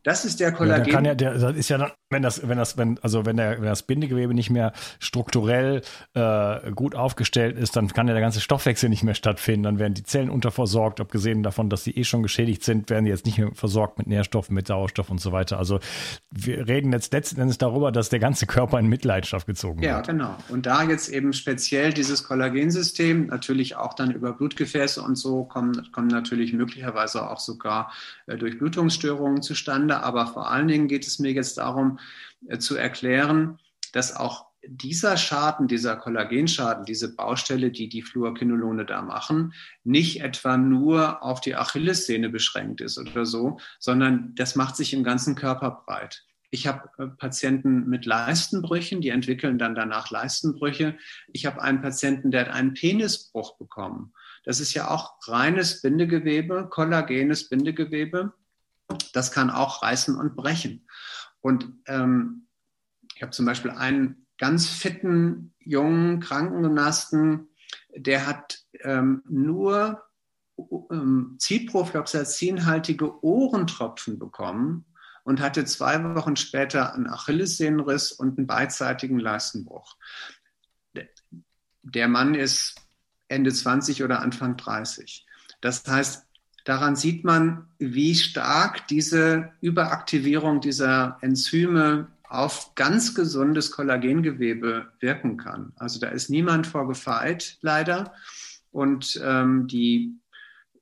Das 0.03 0.23
ist 0.23 0.39
der 0.39 0.53
Kollagen. 0.53 0.85
Ja, 0.87 0.93
kann 0.93 1.05
ja, 1.05 1.13
der, 1.13 1.33
ist 1.55 1.69
ja 1.69 1.77
dann, 1.77 1.91
wenn 2.09 2.21
das, 2.21 2.47
wenn 2.47 2.57
das, 2.57 2.77
wenn, 2.77 2.97
also 2.99 3.25
wenn 3.25 3.35
der, 3.35 3.57
wenn 3.57 3.67
das 3.67 3.83
Bindegewebe 3.83 4.33
nicht 4.33 4.49
mehr 4.49 4.71
strukturell 4.99 5.81
äh, 6.13 6.71
gut 6.71 6.95
aufgestellt 6.95 7.57
ist, 7.57 7.75
dann 7.75 7.89
kann 7.89 8.07
ja 8.07 8.13
der 8.13 8.21
ganze 8.21 8.39
Stoffwechsel 8.39 8.89
nicht 8.89 9.03
mehr 9.03 9.13
stattfinden. 9.13 9.63
Dann 9.63 9.79
werden 9.79 9.93
die 9.93 10.03
Zellen 10.03 10.29
unterversorgt, 10.29 11.01
abgesehen 11.01 11.43
davon, 11.43 11.69
dass 11.69 11.83
sie 11.83 11.91
eh 11.91 12.05
schon 12.05 12.23
geschädigt 12.23 12.63
sind, 12.63 12.89
werden 12.89 13.05
die 13.05 13.11
jetzt 13.11 13.25
nicht 13.25 13.37
mehr 13.37 13.51
versorgt 13.53 13.97
mit 13.97 14.07
Nährstoffen, 14.07 14.55
mit 14.55 14.67
Sauerstoff 14.67 15.09
und 15.09 15.19
so 15.19 15.33
weiter. 15.33 15.59
Also 15.59 15.79
wir 16.31 16.67
reden 16.67 16.93
jetzt 16.93 17.11
letzten 17.11 17.41
Endes 17.41 17.57
darüber, 17.57 17.91
dass 17.91 18.07
der 18.09 18.19
ganze 18.19 18.45
Körper 18.45 18.79
in 18.79 18.87
Mitleidenschaft 18.87 19.47
gezogen 19.47 19.83
ja, 19.83 19.97
wird. 19.97 20.07
Ja, 20.07 20.13
genau. 20.13 20.35
Und 20.47 20.65
da 20.65 20.83
jetzt 20.83 21.09
eben 21.09 21.33
speziell 21.33 21.91
dieses 21.91 22.23
Kollagensystem, 22.23 23.27
natürlich 23.27 23.75
auch 23.75 23.93
dann 23.93 24.11
über 24.11 24.31
Blutgefäße 24.31 25.01
und 25.01 25.15
so, 25.15 25.43
kommen, 25.43 25.91
kommen 25.91 26.07
natürlich 26.07 26.53
möglicherweise 26.53 27.29
auch 27.29 27.39
sogar 27.39 27.91
äh, 28.27 28.37
Durchblutungsstörungen 28.37 29.41
zustande 29.41 29.88
miteinander, 29.89 30.03
aber 30.03 30.27
vor 30.27 30.49
allen 30.49 30.67
Dingen 30.67 30.87
geht 30.87 31.05
es 31.05 31.19
mir 31.19 31.31
jetzt 31.31 31.57
darum 31.57 31.99
äh, 32.47 32.57
zu 32.57 32.75
erklären, 32.75 33.59
dass 33.93 34.15
auch 34.15 34.47
dieser 34.63 35.15
Schaden, 35.15 35.67
dieser 35.67 35.95
Kollagenschaden, 35.95 36.85
diese 36.85 37.15
Baustelle, 37.15 37.71
die 37.71 37.87
die 37.87 38.01
Fluorquinolone 38.01 38.85
da 38.85 39.01
machen, 39.01 39.53
nicht 39.85 40.21
etwa 40.21 40.57
nur 40.57 41.23
auf 41.23 41.39
die 41.39 41.55
Achillessehne 41.55 42.29
beschränkt 42.29 42.81
ist 42.81 42.97
oder 42.97 43.25
so, 43.25 43.59
sondern 43.79 44.35
das 44.35 44.55
macht 44.55 44.75
sich 44.75 44.93
im 44.93 45.03
ganzen 45.03 45.35
Körper 45.35 45.83
breit. 45.85 46.23
Ich 46.51 46.67
habe 46.67 46.89
äh, 46.97 47.07
Patienten 47.07 47.87
mit 47.87 48.05
Leistenbrüchen, 48.05 49.01
die 49.01 49.09
entwickeln 49.09 49.57
dann 49.57 49.75
danach 49.75 50.09
Leistenbrüche. 50.09 50.97
Ich 51.31 51.45
habe 51.45 51.61
einen 51.61 51.81
Patienten, 51.81 52.31
der 52.31 52.41
hat 52.41 52.49
einen 52.49 52.73
Penisbruch 52.73 53.57
bekommen. 53.57 54.13
Das 54.43 54.59
ist 54.59 54.73
ja 54.73 54.89
auch 54.89 55.15
reines 55.27 55.81
Bindegewebe, 55.81 56.67
kollagenes 56.69 57.49
Bindegewebe. 57.49 58.33
Das 59.13 59.31
kann 59.31 59.49
auch 59.49 59.83
reißen 59.83 60.15
und 60.15 60.35
brechen. 60.35 60.87
Und 61.41 61.73
ähm, 61.87 62.47
ich 63.15 63.21
habe 63.21 63.31
zum 63.31 63.45
Beispiel 63.45 63.71
einen 63.71 64.27
ganz 64.37 64.67
fitten, 64.67 65.53
jungen 65.59 66.19
Krankengymnasten, 66.19 67.49
der 67.95 68.25
hat 68.25 68.59
ähm, 68.81 69.23
nur 69.27 70.03
ähm, 70.91 71.37
Ciprofloxacinhaltige 71.39 73.23
Ohrentropfen 73.23 74.19
bekommen 74.19 74.85
und 75.23 75.41
hatte 75.41 75.65
zwei 75.65 76.03
Wochen 76.15 76.35
später 76.35 76.93
einen 76.93 77.07
Achillessehnenriss 77.07 78.11
und 78.11 78.37
einen 78.37 78.47
beidseitigen 78.47 79.19
Leistenbruch. 79.19 79.95
Der 81.83 82.07
Mann 82.07 82.35
ist 82.35 82.75
Ende 83.27 83.53
20 83.53 84.03
oder 84.03 84.21
Anfang 84.21 84.57
30. 84.57 85.25
Das 85.61 85.83
heißt, 85.85 86.25
Daran 86.69 86.95
sieht 86.95 87.23
man, 87.23 87.65
wie 87.79 88.13
stark 88.13 88.87
diese 88.89 89.53
Überaktivierung 89.59 90.61
dieser 90.61 91.17
Enzyme 91.21 92.09
auf 92.27 92.75
ganz 92.75 93.15
gesundes 93.15 93.71
Kollagengewebe 93.71 94.87
wirken 94.99 95.37
kann. 95.37 95.73
Also 95.77 95.99
da 95.99 96.09
ist 96.09 96.29
niemand 96.29 96.67
vor 96.67 96.87
gefeit, 96.87 97.57
leider. 97.61 98.13
Und 98.69 99.19
ähm, 99.25 99.65
die, 99.65 100.19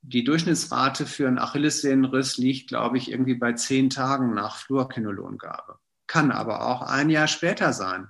die 0.02 0.24
Durchschnittsrate 0.24 1.06
für 1.06 1.26
einen 1.26 1.38
Achillessehnenriss 1.38 2.36
liegt, 2.36 2.68
glaube 2.68 2.98
ich, 2.98 3.10
irgendwie 3.10 3.36
bei 3.36 3.54
zehn 3.54 3.88
Tagen 3.88 4.34
nach 4.34 4.56
Fluorquinolongabe. 4.56 5.78
Kann 6.06 6.32
aber 6.32 6.66
auch 6.66 6.82
ein 6.82 7.08
Jahr 7.08 7.28
später 7.28 7.72
sein. 7.72 8.08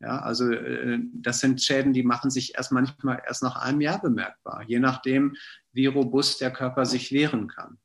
Ja, 0.00 0.20
also 0.20 0.50
äh, 0.52 1.00
das 1.12 1.40
sind 1.40 1.60
Schäden, 1.60 1.92
die 1.92 2.04
machen 2.04 2.30
sich 2.30 2.54
erst 2.54 2.70
manchmal 2.70 3.22
erst 3.26 3.42
nach 3.42 3.56
einem 3.56 3.80
Jahr 3.80 4.00
bemerkbar, 4.00 4.62
je 4.66 4.78
nachdem, 4.78 5.34
wie 5.72 5.86
robust 5.86 6.40
der 6.40 6.52
Körper 6.52 6.86
sich 6.86 7.10
wehren 7.12 7.48
kann. 7.48 7.78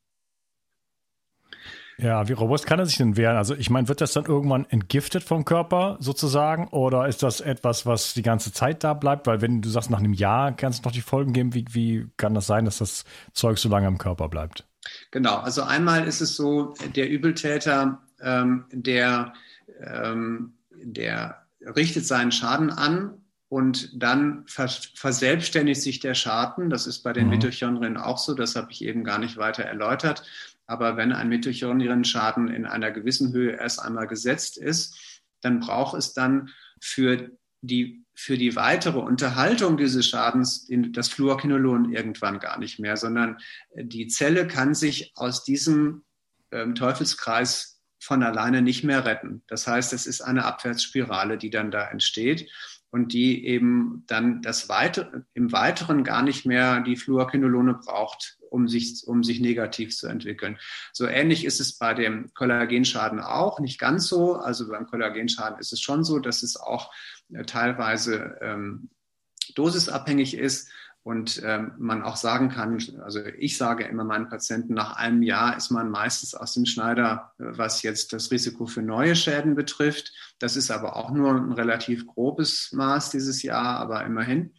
Ja, 1.97 2.27
wie 2.27 2.33
robust 2.33 2.65
kann 2.65 2.79
er 2.79 2.85
sich 2.85 2.97
denn 2.97 3.17
wehren? 3.17 3.37
Also 3.37 3.55
ich 3.55 3.69
meine, 3.69 3.87
wird 3.87 4.01
das 4.01 4.13
dann 4.13 4.25
irgendwann 4.25 4.65
entgiftet 4.65 5.23
vom 5.23 5.45
Körper 5.45 5.97
sozusagen 5.99 6.67
oder 6.69 7.07
ist 7.07 7.21
das 7.21 7.39
etwas, 7.39 7.85
was 7.85 8.13
die 8.13 8.23
ganze 8.23 8.51
Zeit 8.51 8.83
da 8.83 8.93
bleibt? 8.93 9.27
Weil 9.27 9.41
wenn 9.41 9.61
du 9.61 9.69
sagst, 9.69 9.89
nach 9.89 9.99
einem 9.99 10.13
Jahr 10.13 10.55
kannst 10.55 10.83
du 10.83 10.87
noch 10.87 10.93
die 10.93 11.01
Folgen 11.01 11.33
geben, 11.33 11.53
wie, 11.53 11.65
wie 11.71 12.07
kann 12.17 12.33
das 12.33 12.47
sein, 12.47 12.65
dass 12.65 12.79
das 12.79 13.05
Zeug 13.33 13.57
so 13.59 13.69
lange 13.69 13.87
im 13.87 13.99
Körper 13.99 14.27
bleibt? 14.27 14.67
Genau, 15.11 15.37
also 15.37 15.61
einmal 15.61 16.07
ist 16.07 16.21
es 16.21 16.35
so, 16.35 16.73
der 16.95 17.09
Übeltäter, 17.09 18.01
ähm, 18.21 18.65
der, 18.71 19.33
ähm, 19.79 20.53
der 20.71 21.42
richtet 21.75 22.05
seinen 22.05 22.31
Schaden 22.31 22.69
an 22.69 23.23
und 23.49 23.91
dann 24.01 24.45
verselbstständigt 24.47 25.81
sich 25.81 25.99
der 25.99 26.15
Schaden. 26.15 26.69
Das 26.69 26.87
ist 26.87 27.03
bei 27.03 27.13
den 27.13 27.25
mhm. 27.25 27.31
Mitochondrien 27.31 27.97
auch 27.97 28.17
so, 28.17 28.33
das 28.33 28.55
habe 28.55 28.71
ich 28.71 28.83
eben 28.83 29.03
gar 29.03 29.19
nicht 29.19 29.37
weiter 29.37 29.63
erläutert. 29.63 30.23
Aber 30.65 30.97
wenn 30.97 31.11
ein 31.11 31.29
Mitochondrienschaden 31.29 32.47
in 32.47 32.65
einer 32.65 32.91
gewissen 32.91 33.31
Höhe 33.31 33.51
erst 33.51 33.81
einmal 33.81 34.07
gesetzt 34.07 34.57
ist, 34.57 35.21
dann 35.41 35.59
braucht 35.59 35.97
es 35.97 36.13
dann 36.13 36.49
für 36.81 37.29
die, 37.61 38.03
für 38.13 38.37
die 38.37 38.55
weitere 38.55 38.99
Unterhaltung 38.99 39.77
dieses 39.77 40.07
Schadens 40.07 40.67
das 40.69 41.09
Fluorquinolon 41.09 41.91
irgendwann 41.91 42.39
gar 42.39 42.57
nicht 42.59 42.79
mehr, 42.79 42.97
sondern 42.97 43.37
die 43.75 44.07
Zelle 44.07 44.47
kann 44.47 44.73
sich 44.73 45.11
aus 45.15 45.43
diesem 45.43 46.03
ähm, 46.51 46.75
Teufelskreis 46.75 47.72
von 48.03 48.21
alleine 48.23 48.61
nicht 48.61 48.83
mehr 48.83 49.05
retten. 49.05 49.43
Das 49.47 49.65
heißt, 49.67 49.93
es 49.93 50.05
ist 50.05 50.21
eine 50.21 50.45
Abwärtsspirale, 50.45 51.37
die 51.37 51.49
dann 51.49 51.71
da 51.71 51.87
entsteht 51.87 52.49
und 52.91 53.13
die 53.13 53.47
eben 53.47 54.03
dann 54.07 54.41
das 54.41 54.69
Weite, 54.69 55.25
im 55.33 55.51
Weiteren 55.51 56.03
gar 56.03 56.21
nicht 56.21 56.45
mehr 56.45 56.81
die 56.81 56.95
Fluorquinolone 56.95 57.73
braucht, 57.73 58.37
um 58.49 58.67
sich, 58.67 59.01
um 59.07 59.23
sich 59.23 59.39
negativ 59.39 59.95
zu 59.95 60.07
entwickeln. 60.07 60.59
So 60.91 61.07
ähnlich 61.07 61.45
ist 61.45 61.59
es 61.59 61.77
bei 61.77 61.93
dem 61.93 62.31
Kollagenschaden 62.33 63.19
auch, 63.19 63.59
nicht 63.59 63.79
ganz 63.79 64.07
so. 64.07 64.35
Also 64.35 64.67
beim 64.67 64.85
Kollagenschaden 64.85 65.57
ist 65.59 65.73
es 65.73 65.81
schon 65.81 66.03
so, 66.03 66.19
dass 66.19 66.43
es 66.43 66.55
auch 66.55 66.93
äh, 67.33 67.45
teilweise 67.45 68.37
ähm, 68.41 68.89
dosisabhängig 69.55 70.37
ist. 70.37 70.69
Und 71.03 71.41
ähm, 71.43 71.73
man 71.77 72.01
auch 72.01 72.15
sagen 72.15 72.47
kann, 72.47 72.79
also 73.03 73.19
ich 73.37 73.57
sage 73.57 73.83
immer 73.83 74.05
meinen 74.05 74.29
Patienten, 74.29 74.73
nach 74.73 74.95
einem 74.95 75.21
Jahr 75.21 75.57
ist 75.57 75.69
man 75.69 75.89
meistens 75.89 76.33
aus 76.33 76.53
dem 76.53 76.65
Schneider, 76.65 77.33
äh, 77.39 77.43
was 77.57 77.81
jetzt 77.81 78.13
das 78.13 78.31
Risiko 78.31 78.67
für 78.67 78.81
neue 78.81 79.15
Schäden 79.15 79.53
betrifft. 79.53 80.13
Das 80.39 80.55
ist 80.55 80.71
aber 80.71 80.95
auch 80.95 81.11
nur 81.11 81.35
ein 81.35 81.51
relativ 81.51 82.07
grobes 82.07 82.71
Maß 82.71 83.09
dieses 83.09 83.43
Jahr, 83.43 83.79
aber 83.79 84.05
immerhin. 84.05 84.53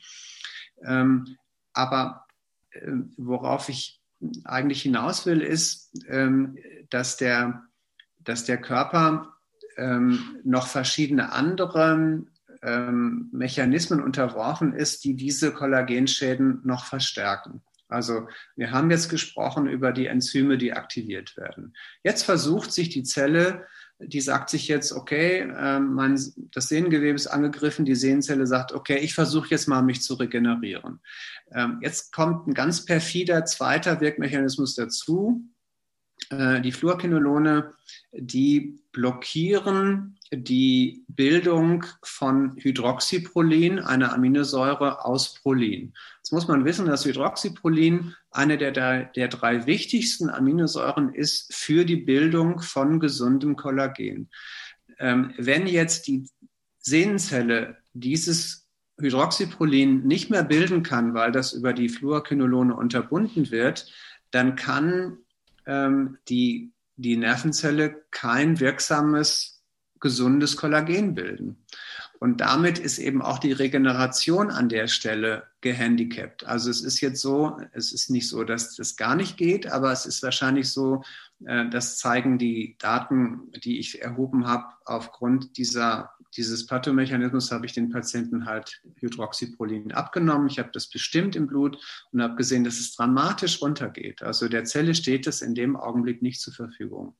Ähm, 0.85 1.39
aber 1.73 2.27
äh, 2.73 2.93
worauf 3.17 3.71
ich 3.71 4.03
eigentlich 4.45 4.83
hinaus 4.83 5.25
will, 5.25 5.41
ist, 5.41 5.93
ähm, 6.09 6.59
dass, 6.91 7.17
der, 7.17 7.63
dass 8.19 8.45
der 8.45 8.61
Körper 8.61 9.35
ähm, 9.79 10.41
noch 10.45 10.67
verschiedene 10.67 11.33
andere 11.33 12.27
ähm, 12.65 13.29
Mechanismen 13.33 14.03
unterworfen 14.03 14.73
ist, 14.73 15.05
die 15.05 15.15
diese 15.15 15.53
Kollagenschäden 15.53 16.61
noch 16.65 16.87
verstärken. 16.87 17.63
Also 17.89 18.29
wir 18.57 18.71
haben 18.71 18.91
jetzt 18.91 19.09
gesprochen 19.09 19.69
über 19.69 19.93
die 19.93 20.07
Enzyme, 20.07 20.59
die 20.59 20.73
aktiviert 20.73 21.37
werden. 21.37 21.75
Jetzt 22.03 22.25
versucht 22.25 22.73
sich 22.73 22.89
die 22.89 23.03
Zelle, 23.03 23.67
die 23.99 24.21
sagt 24.21 24.51
sich 24.51 24.67
jetzt, 24.69 24.93
okay, 24.93 25.41
äh, 25.41 25.79
mein, 25.79 26.19
das 26.53 26.69
Sehnengewebe 26.69 27.15
ist 27.15 27.29
angegriffen, 27.29 27.85
die 27.85 27.95
Sehnenzelle 27.95 28.47
sagt, 28.47 28.73
okay, 28.73 28.99
ich 28.99 29.15
versuche 29.15 29.51
jetzt 29.51 29.69
mal 29.69 29.83
mich 29.83 30.03
zu 30.03 30.15
regenerieren. 30.15 31.01
Ähm, 31.53 31.79
jetzt 31.83 32.13
kommt 32.13 32.47
ein 32.47 32.55
ganz 32.55 32.85
perfider 32.85 33.45
zweiter 33.45 34.01
Wirkmechanismus 34.01 34.75
dazu. 34.75 35.45
Äh, 36.31 36.61
die 36.61 36.73
Fluorquinolone, 36.73 37.73
die 38.13 38.81
blockieren 38.93 40.19
die 40.37 41.05
Bildung 41.09 41.85
von 42.03 42.57
Hydroxyprolin, 42.57 43.79
einer 43.79 44.13
Aminosäure 44.13 45.05
aus 45.05 45.35
Prolin. 45.35 45.95
Jetzt 46.19 46.33
muss 46.33 46.49
man 46.49 46.65
wissen, 46.65 46.87
dass 46.87 47.05
Hydroxyprolin 47.05 48.15
eine 48.31 48.59
der, 48.59 48.73
der, 48.73 49.05
der 49.05 49.29
drei 49.29 49.67
wichtigsten 49.67 50.31
Aminosäuren 50.31 51.15
ist 51.15 51.55
für 51.55 51.85
die 51.85 51.97
Bildung 51.97 52.61
von 52.61 53.01
gesundem 53.01 53.57
Kollagen. 53.57 54.31
Ähm, 54.99 55.33
wenn 55.39 55.67
jetzt 55.67 56.07
die 56.07 56.29
Sehnenzelle 56.79 57.79
dieses 57.93 58.69
Hydroxyprolin 58.99 60.07
nicht 60.07 60.31
mehr 60.31 60.45
bilden 60.45 60.83
kann, 60.83 61.15
weil 61.15 61.33
das 61.33 61.53
über 61.53 61.73
die 61.73 61.89
Fluorquinolone 61.89 62.75
unterbunden 62.75 63.51
wird, 63.51 63.91
dann 64.31 64.57
kann 64.57 65.19
ähm, 65.67 66.19
die, 66.29 66.73
die 66.97 67.17
Nervenzelle 67.17 68.05
kein 68.11 68.61
wirksames 68.61 69.54
gesundes 70.05 70.59
Kollagen 70.59 71.15
bilden. 71.15 71.65
Und 72.21 72.43
damit 72.43 72.79
ist 72.79 72.99
eben 72.99 73.23
auch 73.23 73.39
die 73.39 73.53
Regeneration 73.53 74.51
an 74.51 74.69
der 74.69 74.87
Stelle 74.87 75.45
gehandicapt. 75.63 76.47
Also 76.47 76.69
es 76.71 76.83
ist 76.83 77.01
jetzt 77.01 77.23
so, 77.23 77.57
es 77.73 77.91
ist 77.93 78.11
nicht 78.11 78.29
so, 78.29 78.45
dass 78.45 78.77
das 78.77 78.97
gar 78.97 79.17
nicht 79.17 79.39
geht, 79.39 79.67
aber 79.73 79.91
es 79.93 80.05
ist 80.05 80.23
wahrscheinlich 80.23 80.71
so, 80.71 81.03
äh, 81.47 81.71
das 81.71 81.97
zeigen 81.97 82.39
die 82.39 82.77
Daten, 82.79 83.51
die 83.65 83.79
ich 83.79 84.03
erhoben 84.03 84.47
habe, 84.47 84.67
aufgrund 84.85 85.57
dieser, 85.57 86.11
dieses 86.37 86.67
Pathomechanismus 86.67 87.51
habe 87.51 87.65
ich 87.65 87.73
den 87.73 87.89
Patienten 87.89 88.45
halt 88.45 88.83
Hydroxyprolin 88.97 89.93
abgenommen. 89.93 90.49
Ich 90.49 90.59
habe 90.59 90.71
das 90.71 90.89
bestimmt 90.91 91.35
im 91.35 91.47
Blut 91.47 91.79
und 92.13 92.23
habe 92.23 92.37
gesehen, 92.37 92.65
dass 92.65 92.79
es 92.79 92.95
dramatisch 92.95 93.63
runtergeht. 93.63 94.23
Also 94.23 94.49
der 94.49 94.65
Zelle 94.65 94.95
steht 94.95 95.27
es 95.27 95.41
in 95.41 95.55
dem 95.55 95.77
Augenblick 95.77 96.21
nicht 96.21 96.43
zur 96.43 96.53
Verfügung. 96.53 97.17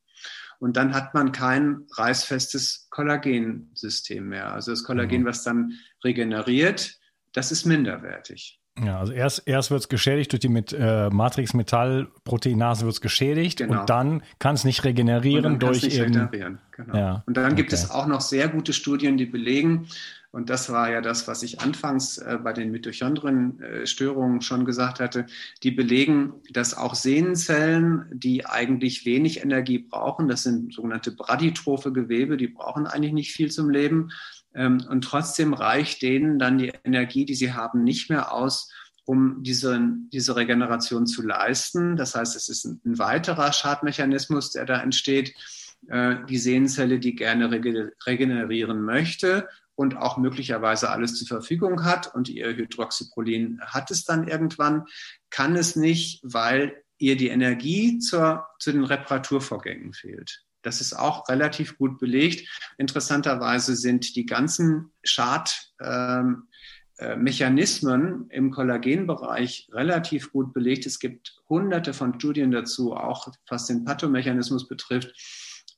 Und 0.65 0.79
dann 0.79 0.95
hat 0.95 1.13
man 1.13 1.31
kein 1.31 1.83
reißfestes 1.93 2.87
Kollagensystem 2.89 4.27
mehr. 4.27 4.51
Also 4.55 4.73
das 4.73 4.83
Kollagen, 4.83 5.21
mhm. 5.21 5.27
was 5.27 5.43
dann 5.43 5.73
regeneriert, 6.03 6.99
das 7.35 7.53
ist 7.53 7.67
minderwertig. 7.67 8.59
Ja, 8.83 8.99
also 8.99 9.13
erst, 9.13 9.43
erst 9.45 9.71
wird 9.71 9.83
es 9.83 9.89
geschädigt 9.91 10.33
durch 10.33 10.41
die 10.41 10.49
mit, 10.49 10.73
äh, 10.73 11.11
Matrix-Metall-Proteinase 11.11 12.87
wird 12.87 12.95
es 12.95 13.03
geschädigt 13.03 13.59
genau. 13.59 13.83
und 13.83 13.91
dann 13.91 14.23
kann 14.39 14.55
es 14.55 14.65
nicht 14.65 14.85
regenerieren 14.85 15.59
durch 15.59 15.83
nicht 15.83 15.99
eben. 15.99 16.15
Regenerieren. 16.15 16.59
Genau. 16.71 16.97
Ja. 16.97 17.25
Und 17.27 17.37
dann 17.37 17.57
gibt 17.57 17.75
okay. 17.75 17.83
es 17.83 17.91
auch 17.91 18.07
noch 18.07 18.23
sehr 18.23 18.49
gute 18.49 18.73
Studien, 18.73 19.19
die 19.19 19.27
belegen, 19.27 19.89
und 20.35 20.51
das 20.51 20.69
war 20.69 20.91
ja 20.91 21.01
das, 21.01 21.29
was 21.29 21.45
ich 21.45 21.61
anfangs 21.61 22.19
äh, 22.19 22.39
bei 22.43 22.53
den 22.53 22.73
Mitochondrienstörungen 22.73 24.41
schon 24.41 24.65
gesagt 24.65 24.99
hatte, 24.99 25.27
die 25.63 25.71
belegen, 25.71 26.33
dass 26.51 26.77
auch 26.77 26.97
Sehnenzellen, 26.97 28.07
die 28.13 28.45
eigentlich 28.45 29.07
wenig 29.07 29.45
Energie 29.45 29.79
brauchen, 29.79 30.27
das 30.27 30.43
sind 30.43 30.75
sogenannte 30.75 31.13
braditrophe 31.13 31.93
Gewebe, 31.93 32.37
die 32.37 32.49
brauchen 32.49 32.89
eigentlich 32.89 33.13
nicht 33.13 33.33
viel 33.33 33.53
zum 33.53 33.71
Leben. 33.71 34.11
Ähm, 34.57 34.85
und 34.91 35.05
trotzdem 35.05 35.55
reicht 35.55 36.03
denen 36.03 36.41
dann 36.41 36.59
die 36.59 36.73
Energie, 36.83 37.25
die 37.25 37.37
sie 37.37 37.53
haben, 37.53 37.85
nicht 37.85 38.11
mehr 38.11 38.33
aus, 38.33 38.73
um 39.05 39.41
diese, 39.45 39.81
diese 40.13 40.35
Regeneration 40.35 41.07
zu 41.07 41.23
leisten. 41.23 41.97
Das 41.97 42.17
heißt, 42.17 42.35
es 42.35 42.49
ist 42.49 42.65
ein, 42.65 42.81
ein 42.85 42.99
weiterer 42.99 43.53
Schadmechanismus, 43.53 44.51
der 44.51 44.65
da 44.65 44.83
entsteht. 44.83 45.33
Äh, 45.87 46.17
die 46.29 46.39
Sehnenzelle, 46.39 46.99
die 46.99 47.15
gerne 47.15 47.53
regenerieren 47.53 48.83
möchte, 48.83 49.49
und 49.77 49.97
auch 49.97 50.17
möglicherweise 50.17 50.91
alles 50.91 51.17
zur 51.17 51.27
Verfügung 51.27 51.83
hat 51.85 52.15
und 52.15 52.29
ihr 52.29 52.55
Hydroxyprolin 52.55 53.61
hat 53.63 53.91
es 53.91 54.05
dann 54.05 54.29
irgendwann, 54.29 54.85
kann 55.31 55.57
es 55.57 55.75
nicht, 55.77 56.21
weil 56.23 56.85
ihr 56.99 57.17
die 57.17 57.29
Energie 57.29 57.99
zur, 57.99 58.47
zu 58.59 58.73
den 58.73 58.85
Reparaturvorgängen 58.85 59.93
fehlt. 59.93 60.43
Das 60.63 60.81
ist 60.81 60.95
auch 60.95 61.29
relativ 61.29 61.77
gut 61.77 62.01
belegt. 62.01 62.49
Interessanterweise 62.79 63.77
sind 63.77 64.17
die 64.17 64.27
ganzen 64.27 64.93
Schadmechanismen 65.03 68.03
ähm, 68.03 68.27
äh, 68.31 68.37
im 68.37 68.51
Kollagenbereich 68.51 69.69
relativ 69.73 70.33
gut 70.33 70.55
belegt. 70.55 70.87
Es 70.87 70.99
gibt 70.99 71.37
hunderte 71.49 71.93
von 71.93 72.15
Studien 72.15 72.51
dazu, 72.51 72.95
auch 72.95 73.31
was 73.49 73.67
den 73.67 73.85
Pathomechanismus 73.85 74.67
betrifft. 74.67 75.13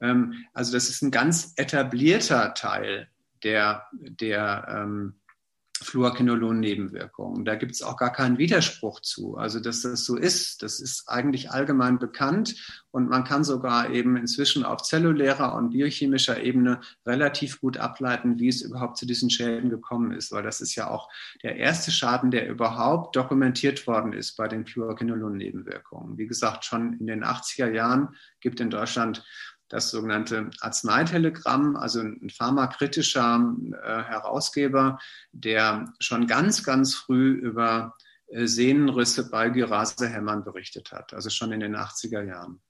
Ähm, 0.01 0.45
also 0.53 0.73
das 0.73 0.89
ist 0.89 1.03
ein 1.03 1.11
ganz 1.11 1.53
etablierter 1.57 2.55
Teil 2.55 3.09
der, 3.43 3.87
der 3.93 4.67
ähm, 4.69 5.21
Fluorquinolon-Nebenwirkungen. 5.83 7.45
Da 7.45 7.55
gibt 7.55 7.73
es 7.73 7.83
auch 7.83 7.99
gar 7.99 8.11
keinen 8.11 8.39
Widerspruch 8.39 9.01
zu. 9.01 9.37
Also, 9.37 9.61
dass 9.61 9.83
das 9.83 10.05
so 10.05 10.17
ist, 10.17 10.63
das 10.63 10.81
ist 10.81 11.09
eigentlich 11.09 11.51
allgemein 11.51 11.99
bekannt 11.99 12.85
und 12.91 13.11
man 13.11 13.25
kann 13.25 13.45
sogar 13.45 13.91
eben 13.91 14.17
inzwischen 14.17 14.65
auf 14.65 14.83
zellulärer 14.83 15.55
und 15.55 15.71
biochemischer 15.71 16.43
Ebene 16.43 16.81
relativ 17.05 17.61
gut 17.61 17.77
ableiten, 17.77 18.39
wie 18.39 18.49
es 18.49 18.63
überhaupt 18.63 18.97
zu 18.97 19.05
diesen 19.05 19.29
Schäden 19.29 19.69
gekommen 19.69 20.13
ist, 20.13 20.33
weil 20.33 20.43
das 20.43 20.63
ist 20.63 20.77
ja 20.77 20.89
auch 20.89 21.11
der 21.43 21.57
erste 21.57 21.91
Schaden, 21.91 22.31
der 22.31 22.49
überhaupt 22.49 23.15
dokumentiert 23.15 23.87
worden 23.87 24.15
ist 24.15 24.37
bei 24.37 24.49
den 24.49 24.65
Fluorquinolon-Nebenwirkungen. 24.65 26.17
Wie 26.17 26.27
gesagt, 26.27 26.65
schon 26.65 26.95
in 26.95 27.07
den 27.07 27.23
80er 27.23 27.71
Jahren 27.71 28.17
gibt 28.41 28.61
in 28.61 28.71
Deutschland 28.71 29.25
das 29.69 29.91
sogenannte 29.91 30.51
Arzneitelegramm, 30.61 31.77
also 31.77 32.01
ein 32.01 32.31
pharmakritischer 32.31 33.55
äh, 33.83 34.03
Herausgeber, 34.05 34.99
der 35.33 35.93
schon 35.99 36.27
ganz, 36.27 36.63
ganz 36.63 36.95
früh 36.95 37.33
über 37.33 37.95
äh, 38.29 38.47
Sehnenrisse 38.47 39.29
bei 39.31 39.51
Girasehämmern 39.51 40.45
berichtet 40.45 40.93
hat, 40.93 41.15
also 41.15 41.31
schon 41.31 41.53
in 41.53 41.61
den 41.61 41.77
80er 41.77 42.23
Jahren. 42.23 42.61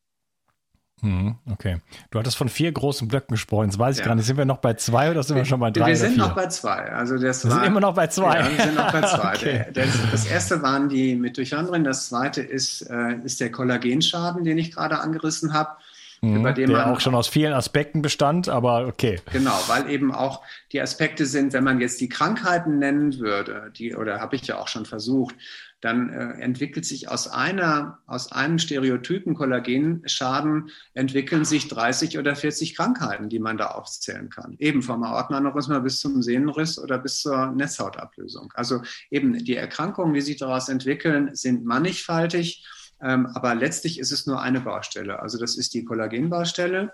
Mhm, 1.02 1.36
okay. 1.50 1.76
Du 2.10 2.18
hattest 2.18 2.38
von 2.38 2.48
vier 2.48 2.72
großen 2.72 3.06
Blöcken 3.06 3.34
gesprochen. 3.34 3.66
Jetzt 3.66 3.78
weiß 3.78 3.96
ich 3.96 4.00
ja. 4.00 4.06
gar 4.06 4.14
nicht, 4.14 4.24
sind 4.24 4.38
wir 4.38 4.46
noch 4.46 4.58
bei 4.58 4.74
zwei 4.74 5.10
oder 5.10 5.22
sind 5.22 5.36
wir, 5.36 5.42
wir 5.42 5.46
schon 5.46 5.60
bei 5.60 5.70
drei? 5.70 5.88
Wir 5.88 5.96
sind 5.96 6.16
noch 6.16 6.34
bei 6.34 6.46
zwei. 6.46 6.90
Also 6.90 7.18
das 7.18 7.44
wir 7.44 7.50
war, 7.50 7.58
sind 7.58 7.66
immer 7.66 7.80
noch 7.80 7.94
bei 7.94 8.06
zwei. 8.06 8.40
Ja, 8.40 8.50
wir 8.50 8.64
sind 8.64 8.74
noch 8.74 8.92
bei 8.92 9.00
zwei. 9.06 9.34
okay. 9.34 9.66
das, 9.74 9.88
das, 10.10 10.26
erste 10.26 10.62
waren 10.62 10.88
die 10.88 11.14
Mitochondrien, 11.14 11.84
das 11.84 12.08
zweite 12.08 12.40
ist, 12.40 12.80
äh, 12.88 13.16
ist 13.24 13.40
der 13.40 13.52
Kollagenschaden, 13.52 14.42
den 14.44 14.56
ich 14.56 14.72
gerade 14.72 14.98
angerissen 14.98 15.52
habe. 15.52 15.76
Mhm, 16.20 16.36
über 16.36 16.52
den 16.52 16.70
der 16.70 16.78
man 16.78 16.94
auch 16.94 17.00
schon 17.00 17.14
aus 17.14 17.28
vielen 17.28 17.52
Aspekten 17.52 18.02
bestand, 18.02 18.48
aber 18.48 18.86
okay. 18.86 19.20
Genau, 19.32 19.58
weil 19.66 19.90
eben 19.90 20.12
auch 20.12 20.42
die 20.72 20.80
Aspekte 20.80 21.26
sind, 21.26 21.52
wenn 21.52 21.64
man 21.64 21.80
jetzt 21.80 22.00
die 22.00 22.08
Krankheiten 22.08 22.78
nennen 22.78 23.18
würde, 23.18 23.72
die 23.76 23.94
oder 23.94 24.20
habe 24.20 24.36
ich 24.36 24.46
ja 24.46 24.58
auch 24.58 24.68
schon 24.68 24.86
versucht, 24.86 25.34
dann 25.80 26.08
äh, 26.08 26.40
entwickelt 26.40 26.86
sich 26.86 27.08
aus 27.08 27.28
einer 27.28 27.98
aus 28.06 28.32
einem 28.32 28.58
Stereotypen 28.58 29.34
Kollagenschaden 29.34 30.70
entwickeln 30.94 31.44
sich 31.44 31.68
30 31.68 32.18
oder 32.18 32.34
40 32.34 32.74
Krankheiten, 32.74 33.28
die 33.28 33.38
man 33.38 33.58
da 33.58 33.66
aufzählen 33.68 34.30
kann. 34.30 34.56
Eben 34.58 34.82
vom 34.82 35.02
Aortenaneurysma 35.02 35.80
bis 35.80 36.00
zum 36.00 36.22
Sehnenriss 36.22 36.78
oder 36.78 36.98
bis 36.98 37.20
zur 37.20 37.52
Netzhautablösung. 37.52 38.52
Also 38.54 38.82
eben 39.10 39.44
die 39.44 39.56
Erkrankungen, 39.56 40.14
die 40.14 40.22
sich 40.22 40.38
daraus 40.38 40.68
entwickeln, 40.68 41.30
sind 41.34 41.64
mannigfaltig 41.64 42.66
ähm, 43.00 43.26
aber 43.26 43.54
letztlich 43.54 43.98
ist 43.98 44.12
es 44.12 44.26
nur 44.26 44.40
eine 44.40 44.60
Baustelle. 44.60 45.20
Also 45.20 45.38
das 45.38 45.56
ist 45.56 45.74
die 45.74 45.84
Kollagenbaustelle. 45.84 46.92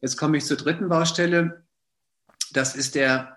Jetzt 0.00 0.16
komme 0.16 0.36
ich 0.36 0.44
zur 0.44 0.56
dritten 0.56 0.88
Baustelle. 0.88 1.64
Das 2.52 2.74
ist 2.74 2.94
der 2.94 3.36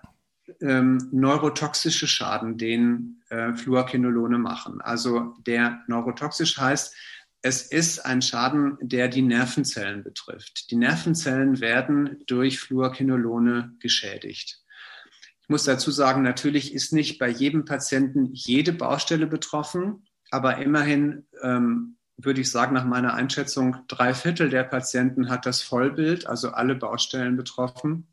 ähm, 0.60 1.08
neurotoxische 1.12 2.06
Schaden, 2.06 2.58
den 2.58 3.22
äh, 3.28 3.52
Fluorquinolone 3.54 4.38
machen. 4.38 4.80
Also 4.80 5.34
der 5.46 5.82
neurotoxisch 5.86 6.58
heißt, 6.58 6.94
es 7.42 7.62
ist 7.62 8.06
ein 8.06 8.22
Schaden, 8.22 8.78
der 8.80 9.08
die 9.08 9.22
Nervenzellen 9.22 10.04
betrifft. 10.04 10.70
Die 10.70 10.76
Nervenzellen 10.76 11.60
werden 11.60 12.22
durch 12.26 12.60
Fluorquinolone 12.60 13.74
geschädigt. 13.80 14.60
Ich 15.40 15.48
muss 15.48 15.64
dazu 15.64 15.90
sagen, 15.90 16.22
natürlich 16.22 16.72
ist 16.72 16.92
nicht 16.92 17.18
bei 17.18 17.28
jedem 17.28 17.64
Patienten 17.64 18.28
jede 18.32 18.72
Baustelle 18.72 19.26
betroffen, 19.26 20.06
aber 20.32 20.58
immerhin 20.58 21.26
ähm, 21.42 21.96
würde 22.16 22.40
ich 22.40 22.50
sagen, 22.50 22.74
nach 22.74 22.84
meiner 22.84 23.14
Einschätzung, 23.14 23.76
drei 23.88 24.14
Viertel 24.14 24.48
der 24.48 24.64
Patienten 24.64 25.28
hat 25.28 25.46
das 25.46 25.62
Vollbild, 25.62 26.26
also 26.26 26.50
alle 26.50 26.74
Baustellen 26.74 27.36
betroffen. 27.36 28.08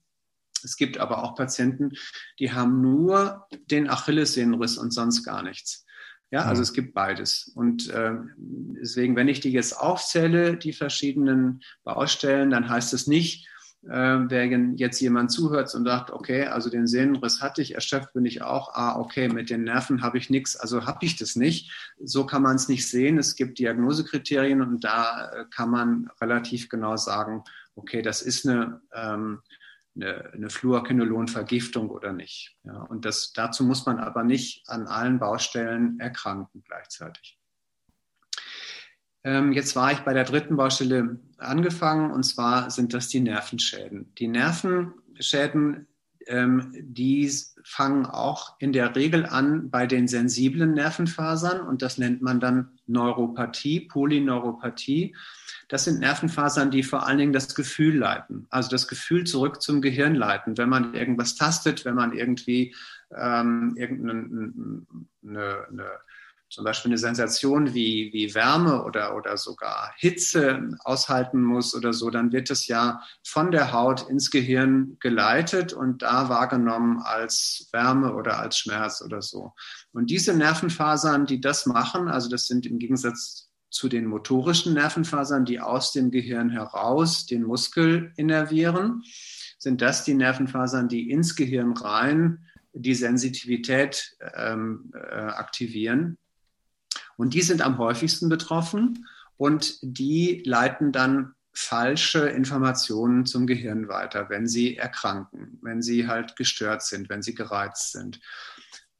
Es 0.63 0.75
gibt 0.75 0.97
aber 0.97 1.23
auch 1.23 1.35
Patienten, 1.35 1.93
die 2.37 2.51
haben 2.51 2.81
nur 2.81 3.47
den 3.71 3.89
Achillessehnenriss 3.89 4.77
und 4.77 4.91
sonst 4.91 5.23
gar 5.23 5.43
nichts. 5.43 5.85
Ja, 6.31 6.43
also 6.43 6.61
es 6.61 6.73
gibt 6.73 6.93
beides. 6.93 7.51
Und 7.55 7.89
äh, 7.89 8.13
deswegen, 8.37 9.15
wenn 9.15 9.29
ich 9.29 9.39
die 9.39 9.51
jetzt 9.51 9.73
aufzähle, 9.73 10.57
die 10.57 10.73
verschiedenen 10.73 11.61
Baustellen, 11.83 12.51
dann 12.51 12.69
heißt 12.69 12.93
es 12.93 13.07
nicht, 13.07 13.47
äh, 13.83 14.19
wer 14.29 14.45
jetzt 14.45 14.99
jemand 14.99 15.31
zuhört 15.31 15.73
und 15.73 15.85
sagt, 15.85 16.11
okay, 16.11 16.45
also 16.45 16.69
den 16.69 16.87
Sehnenriss 16.87 17.41
hatte 17.41 17.61
ich, 17.61 17.75
erschöpft 17.75 18.13
bin 18.13 18.25
ich 18.25 18.41
auch, 18.41 18.73
ah, 18.73 18.99
okay, 18.99 19.29
mit 19.29 19.49
den 19.49 19.63
Nerven 19.63 20.01
habe 20.01 20.17
ich 20.17 20.29
nichts, 20.29 20.55
also 20.55 20.85
habe 20.85 21.05
ich 21.05 21.15
das 21.15 21.35
nicht. 21.35 21.71
So 22.03 22.25
kann 22.25 22.41
man 22.41 22.55
es 22.55 22.67
nicht 22.67 22.89
sehen. 22.89 23.17
Es 23.17 23.35
gibt 23.35 23.59
Diagnosekriterien 23.59 24.61
und 24.61 24.83
da 24.83 25.31
äh, 25.31 25.45
kann 25.49 25.69
man 25.69 26.09
relativ 26.21 26.69
genau 26.69 26.97
sagen, 26.97 27.43
okay, 27.75 28.01
das 28.01 28.21
ist 28.21 28.47
eine 28.47 28.81
ähm, 28.93 29.39
eine, 29.95 30.31
eine 30.33 30.49
Fluorquinolonvergiftung 30.49 31.89
oder 31.89 32.13
nicht. 32.13 32.55
Ja, 32.63 32.81
und 32.83 33.05
das, 33.05 33.33
dazu 33.33 33.63
muss 33.63 33.85
man 33.85 33.99
aber 33.99 34.23
nicht 34.23 34.67
an 34.69 34.87
allen 34.87 35.19
Baustellen 35.19 35.99
erkranken 35.99 36.63
gleichzeitig. 36.63 37.38
Ähm, 39.23 39.51
jetzt 39.51 39.75
war 39.75 39.91
ich 39.91 39.99
bei 39.99 40.13
der 40.13 40.23
dritten 40.23 40.55
Baustelle 40.55 41.19
angefangen 41.37 42.11
und 42.11 42.23
zwar 42.23 42.69
sind 42.69 42.93
das 42.93 43.09
die 43.09 43.19
Nervenschäden. 43.19 44.13
Die 44.17 44.27
Nervenschäden, 44.27 45.87
ähm, 46.27 46.73
die 46.79 47.29
fangen 47.63 48.05
auch 48.05 48.55
in 48.59 48.71
der 48.71 48.95
Regel 48.95 49.25
an 49.25 49.69
bei 49.69 49.87
den 49.87 50.07
sensiblen 50.07 50.73
Nervenfasern 50.73 51.61
und 51.61 51.81
das 51.81 51.97
nennt 51.97 52.21
man 52.21 52.39
dann 52.39 52.79
Neuropathie, 52.87 53.81
Polyneuropathie. 53.81 55.15
Das 55.67 55.83
sind 55.83 55.99
Nervenfasern, 55.99 56.71
die 56.71 56.83
vor 56.83 57.05
allen 57.05 57.19
Dingen 57.19 57.33
das 57.33 57.53
Gefühl 57.53 57.97
leiten, 57.97 58.47
also 58.49 58.69
das 58.69 58.87
Gefühl 58.87 59.25
zurück 59.25 59.61
zum 59.61 59.81
Gehirn 59.81 60.15
leiten. 60.15 60.57
Wenn 60.57 60.69
man 60.69 60.93
irgendwas 60.93 61.35
tastet, 61.35 61.85
wenn 61.85 61.95
man 61.95 62.13
irgendwie 62.13 62.73
ähm, 63.15 63.75
irgendeine 63.75 64.85
eine, 65.23 65.67
eine, 65.69 65.85
zum 66.49 66.63
Beispiel 66.63 66.89
eine 66.89 66.97
Sensation 66.97 67.73
wie, 67.73 68.11
wie 68.11 68.33
Wärme 68.33 68.83
oder, 68.83 69.15
oder 69.15 69.37
sogar 69.37 69.93
Hitze 69.97 70.69
aushalten 70.83 71.41
muss 71.41 71.75
oder 71.75 71.93
so, 71.93 72.09
dann 72.09 72.31
wird 72.31 72.49
es 72.49 72.67
ja 72.67 73.01
von 73.23 73.51
der 73.51 73.71
Haut 73.71 74.09
ins 74.09 74.31
Gehirn 74.31 74.97
geleitet 74.99 75.73
und 75.73 76.01
da 76.01 76.29
wahrgenommen 76.29 76.99
als 77.03 77.69
Wärme 77.71 78.13
oder 78.15 78.39
als 78.39 78.57
Schmerz 78.57 79.01
oder 79.01 79.21
so. 79.21 79.53
Und 79.91 80.09
diese 80.09 80.33
Nervenfasern, 80.33 81.25
die 81.25 81.39
das 81.39 81.65
machen, 81.65 82.07
also 82.07 82.29
das 82.29 82.47
sind 82.47 82.65
im 82.65 82.79
Gegensatz 82.79 83.49
zu 83.69 83.87
den 83.87 84.05
motorischen 84.05 84.73
Nervenfasern, 84.73 85.45
die 85.45 85.59
aus 85.59 85.91
dem 85.91 86.09
Gehirn 86.09 86.49
heraus 86.49 87.27
den 87.27 87.43
Muskel 87.43 88.11
innervieren, 88.17 89.03
sind 89.59 89.81
das 89.81 90.03
die 90.03 90.15
Nervenfasern, 90.15 90.87
die 90.87 91.11
ins 91.11 91.35
Gehirn 91.35 91.73
rein 91.73 92.39
die 92.73 92.95
Sensitivität 92.95 94.15
ähm, 94.35 94.91
äh, 94.93 95.15
aktivieren. 95.15 96.17
Und 97.19 97.33
die 97.33 97.41
sind 97.41 97.61
am 97.61 97.77
häufigsten 97.79 98.29
betroffen 98.29 99.05
und 99.35 99.77
die 99.81 100.41
leiten 100.45 100.93
dann 100.93 101.33
falsche 101.51 102.29
Informationen 102.29 103.25
zum 103.25 103.45
Gehirn 103.45 103.89
weiter, 103.89 104.29
wenn 104.29 104.47
sie 104.47 104.77
erkranken, 104.77 105.59
wenn 105.61 105.81
sie 105.81 106.07
halt 106.07 106.37
gestört 106.37 106.81
sind, 106.81 107.09
wenn 107.09 107.21
sie 107.21 107.35
gereizt 107.35 107.91
sind. 107.91 108.21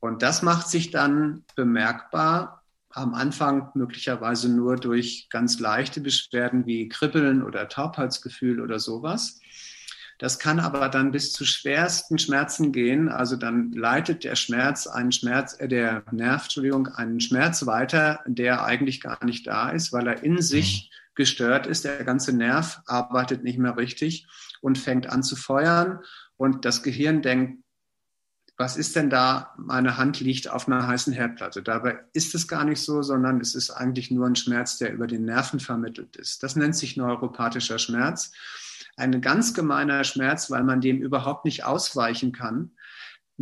Und 0.02 0.22
das 0.22 0.42
macht 0.42 0.68
sich 0.68 0.92
dann 0.92 1.46
bemerkbar 1.56 2.66
am 2.90 3.14
Anfang 3.14 3.70
möglicherweise 3.74 4.50
nur 4.50 4.76
durch 4.76 5.30
ganz 5.30 5.58
leichte 5.62 6.02
Beschwerden 6.02 6.66
wie 6.66 6.90
Kribbeln 6.90 7.42
oder 7.42 7.70
Taubheitsgefühl 7.70 8.60
oder 8.60 8.80
sowas. 8.80 9.40
Das 10.20 10.38
kann 10.38 10.60
aber 10.60 10.90
dann 10.90 11.12
bis 11.12 11.32
zu 11.32 11.46
schwersten 11.46 12.20
Schmerzen 12.20 12.74
gehen. 12.74 13.08
Also 13.08 13.38
dann 13.38 13.72
leitet 13.72 14.26
der 14.26 14.36
Schmerz 14.36 14.86
einen 14.86 15.14
Schmerz, 15.14 15.56
äh, 15.60 15.68
der 15.68 16.04
Nerv, 16.12 16.44
Entschuldigung, 16.44 16.88
einen 16.88 17.22
Schmerz 17.22 17.66
weiter, 17.66 18.20
der 18.28 18.66
eigentlich 18.66 19.02
gar 19.02 19.24
nicht 19.26 19.48
da 19.48 19.70
ist, 19.70 19.94
weil 19.94 20.08
er 20.08 20.22
in 20.22 20.42
sich 20.42 20.92
mhm. 20.92 21.16
gestört 21.16 21.68
ist. 21.68 21.86
Der 21.86 22.04
ganze 22.04 22.34
Nerv 22.34 22.82
arbeitet 22.86 23.46
nicht 23.46 23.58
mehr 23.58 23.78
richtig 23.78 24.28
und 24.62 24.78
fängt 24.78 25.08
an 25.08 25.24
zu 25.24 25.38
feuern. 25.38 26.00
Und 26.36 26.66
das 26.66 26.84
Gehirn 26.84 27.22
denkt, 27.22 27.64
was 28.58 28.76
ist 28.76 28.98
denn 28.98 29.10
da, 29.10 29.54
meine 29.58 29.96
Hand 29.96 30.20
liegt 30.20 30.50
auf 30.50 30.68
einer 30.68 30.86
heißen 30.86 31.14
Herdplatte. 31.14 31.64
Dabei 31.64 31.98
ist 32.12 32.36
es 32.36 32.46
gar 32.46 32.66
nicht 32.66 32.82
so, 32.82 33.02
sondern 33.04 33.40
es 33.40 33.56
ist 33.56 33.72
eigentlich 33.72 34.12
nur 34.12 34.28
ein 34.28 34.36
Schmerz, 34.36 34.78
der 34.78 34.92
über 34.92 35.08
den 35.08 35.24
Nerven 35.24 35.62
vermittelt 35.62 36.18
ist. 36.18 36.44
Das 36.44 36.58
nennt 36.58 36.76
sich 36.76 36.98
neuropathischer 36.98 37.80
Schmerz. 37.80 38.34
Ein 39.00 39.22
ganz 39.22 39.54
gemeiner 39.54 40.04
Schmerz, 40.04 40.52
weil 40.52 40.64
man 40.64 40.82
dem 40.82 41.02
überhaupt 41.02 41.46
nicht 41.46 41.64
ausweichen 41.64 42.32
kann 42.32 42.72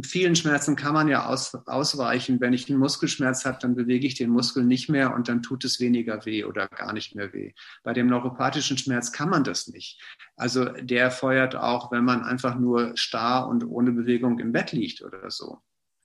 vielen 0.04 0.36
Schmerzen 0.36 0.76
kann 0.76 0.94
man 0.94 1.08
ja 1.08 1.26
aus, 1.26 1.56
ausweichen. 1.66 2.40
Wenn 2.40 2.54
ich 2.54 2.70
einen 2.70 2.80
Muskelschmerz 2.80 3.46
habe, 3.46 3.58
dann 3.60 3.76
bewege 3.76 4.06
ich 4.06 4.16
den 4.16 4.30
Muskel 4.30 4.64
nicht 4.64 4.90
mehr 4.90 5.14
und 5.14 5.28
dann 5.28 5.42
tut 5.42 5.66
es 5.66 5.80
weniger 5.80 6.26
weh 6.26 6.44
oder 6.44 6.68
gar 6.68 6.94
nicht 6.94 7.16
mehr 7.16 7.34
weh. 7.34 7.54
Bei 7.84 7.94
dem 7.94 8.08
neuropathischen 8.08 8.78
Schmerz 8.78 9.12
kann 9.12 9.30
man 9.30 9.44
das 9.44 9.68
nicht. 9.68 10.02
Also 10.36 10.66
der 10.66 11.12
feuert 11.12 11.56
auch, 11.56 11.92
wenn 11.92 12.04
man 12.04 12.24
einfach 12.24 12.56
nur 12.56 12.96
starr 12.96 13.48
und 13.48 13.64
ohne 13.64 13.92
Bewegung 13.92 14.40
im 14.40 14.52
Bett 14.52 14.72
liegt 14.72 15.02
oder 15.02 15.32
so. 15.32 15.60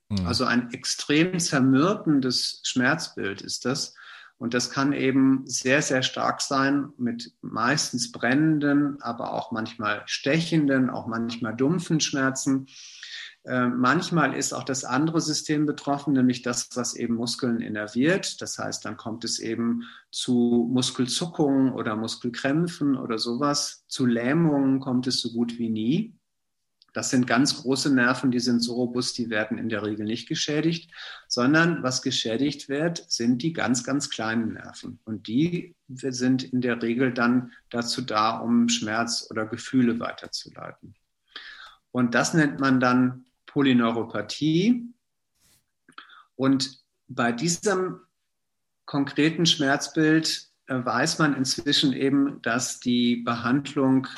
Mhm. 0.08 0.26
Also 0.26 0.44
ein 0.44 0.72
extrem 0.72 1.38
zermürbendes 1.38 2.60
Schmerzbild 2.64 3.42
ist 3.42 3.64
das. 3.64 3.94
Und 4.42 4.55
das 4.55 4.70
kann 4.70 4.92
eben 4.92 5.44
sehr, 5.46 5.83
sehr 5.83 6.02
stark 6.02 6.40
sein 6.40 6.88
mit 6.98 7.33
meistens 7.42 8.11
brennenden, 8.11 9.00
aber 9.00 9.35
auch 9.35 9.52
manchmal 9.52 10.02
stechenden, 10.07 10.90
auch 10.90 11.07
manchmal 11.07 11.55
dumpfen 11.55 12.00
Schmerzen. 12.00 12.66
Ähm, 13.44 13.78
manchmal 13.78 14.35
ist 14.35 14.52
auch 14.52 14.64
das 14.64 14.83
andere 14.83 15.20
System 15.20 15.64
betroffen, 15.64 16.14
nämlich 16.14 16.42
das, 16.42 16.70
was 16.74 16.96
eben 16.96 17.14
Muskeln 17.14 17.61
innerviert. 17.61 18.42
Das 18.42 18.59
heißt, 18.59 18.85
dann 18.85 18.96
kommt 18.96 19.22
es 19.22 19.38
eben 19.38 19.85
zu 20.11 20.68
Muskelzuckungen 20.72 21.72
oder 21.72 21.94
Muskelkrämpfen 21.94 22.96
oder 22.96 23.20
sowas. 23.20 23.85
Zu 23.87 24.07
Lähmungen 24.07 24.81
kommt 24.81 25.07
es 25.07 25.20
so 25.20 25.31
gut 25.31 25.57
wie 25.61 25.68
nie. 25.68 26.16
Das 26.92 27.09
sind 27.09 27.26
ganz 27.26 27.62
große 27.62 27.94
Nerven, 27.94 28.31
die 28.31 28.40
sind 28.40 28.61
so 28.61 28.74
robust, 28.74 29.16
die 29.16 29.31
werden 29.31 29.57
in 29.57 29.68
der 29.68 29.83
Regel 29.83 30.05
nicht 30.05 30.28
geschädigt, 30.28 30.90
sondern 31.26 31.83
was 31.83 32.02
geschädigt 32.02 32.68
wird, 32.68 33.11
sind 33.11 33.42
die 33.42 33.55
ganz, 33.55 33.83
ganz 33.83 34.11
kleinen 34.11 34.55
Nerven. 34.55 35.00
Und 35.05 35.26
die 35.26 35.74
sind 35.88 36.42
in 36.42 36.61
der 36.61 36.83
Regel 36.83 37.14
dann 37.14 37.52
dazu 37.70 38.02
da, 38.02 38.38
um 38.38 38.68
Schmerz 38.68 39.26
oder 39.31 39.46
Gefühle 39.46 40.00
weiterzuleiten. 40.00 40.94
Und 41.92 42.14
das 42.14 42.35
nennt 42.35 42.61
man 42.61 42.81
dann 42.81 43.24
Polyneuropathie. 43.46 44.92
Und 46.37 46.78
bei 47.09 47.33
diesem 47.33 48.00
konkreten 48.85 49.46
Schmerzbild 49.46 50.48
äh, 50.66 50.85
weiß 50.85 51.18
man 51.18 51.35
inzwischen 51.35 51.92
eben, 51.92 52.40
dass 52.42 52.81
die 52.81 53.16
Behandlung, 53.16 54.09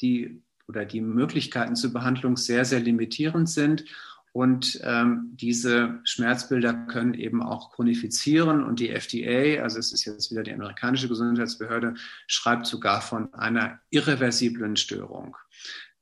die 0.00 0.42
oder 0.68 0.84
die 0.84 1.00
Möglichkeiten 1.00 1.76
zur 1.76 1.92
Behandlung 1.92 2.36
sehr, 2.36 2.64
sehr 2.64 2.80
limitierend 2.80 3.48
sind. 3.48 3.84
Und 4.32 4.80
ähm, 4.82 5.30
diese 5.34 6.00
Schmerzbilder 6.02 6.74
können 6.74 7.14
eben 7.14 7.40
auch 7.40 7.70
chronifizieren. 7.70 8.64
Und 8.64 8.80
die 8.80 8.90
FDA, 8.90 9.62
also 9.62 9.78
es 9.78 9.92
ist 9.92 10.04
jetzt 10.04 10.32
wieder 10.32 10.42
die 10.42 10.52
amerikanische 10.52 11.08
Gesundheitsbehörde, 11.08 11.94
schreibt 12.26 12.66
sogar 12.66 13.00
von 13.00 13.32
einer 13.32 13.78
irreversiblen 13.90 14.74
Störung. 14.74 15.36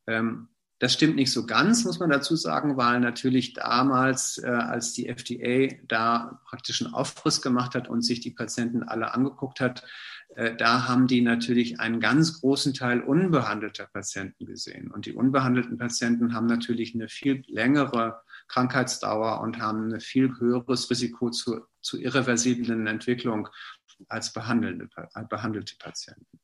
Ähm, 0.07 0.49
das 0.83 0.95
stimmt 0.95 1.15
nicht 1.15 1.31
so 1.31 1.47
ganz, 1.47 1.85
muss 1.85 2.01
man 2.01 2.11
dazu 2.11 2.35
sagen, 2.35 2.77
weil 2.77 2.99
natürlich 2.99 3.53
damals, 3.53 4.39
äh, 4.39 4.49
als 4.49 4.95
die 4.95 5.09
FDA 5.09 5.77
da 5.87 6.41
praktisch 6.45 6.83
einen 6.83 6.93
Aufriss 6.93 7.41
gemacht 7.41 7.77
hat 7.77 7.87
und 7.89 8.03
sich 8.03 8.19
die 8.19 8.33
Patienten 8.33 8.83
alle 8.83 9.15
angeguckt 9.15 9.61
hat, 9.61 9.85
da 10.35 10.89
haben 10.89 11.07
die 11.07 11.21
natürlich 11.21 11.81
einen 11.81 12.01
ganz 12.01 12.41
großen 12.41 12.75
Teil 12.75 13.01
unbehandelter 13.01 13.87
Patienten 13.93 14.47
gesehen. 14.47 14.91
Und 14.91 15.07
die 15.07 15.13
unbehandelten 15.13 15.77
Patienten 15.79 16.35
haben 16.35 16.47
natürlich 16.47 16.95
eine 16.95 17.09
viel 17.09 17.43
längere 17.49 18.23
Krankheitsdauer 18.49 19.41
und 19.41 19.61
haben 19.61 19.93
ein 19.93 20.01
viel 20.01 20.39
höheres 20.39 20.91
Risiko 20.91 21.31
zu, 21.31 21.61
zu 21.81 22.01
irreversiblen 22.01 22.87
Entwicklung 22.87 23.49
als 24.09 24.33
behandelte, 24.33 24.89
behandelte 25.29 25.77
Patienten. 25.79 26.41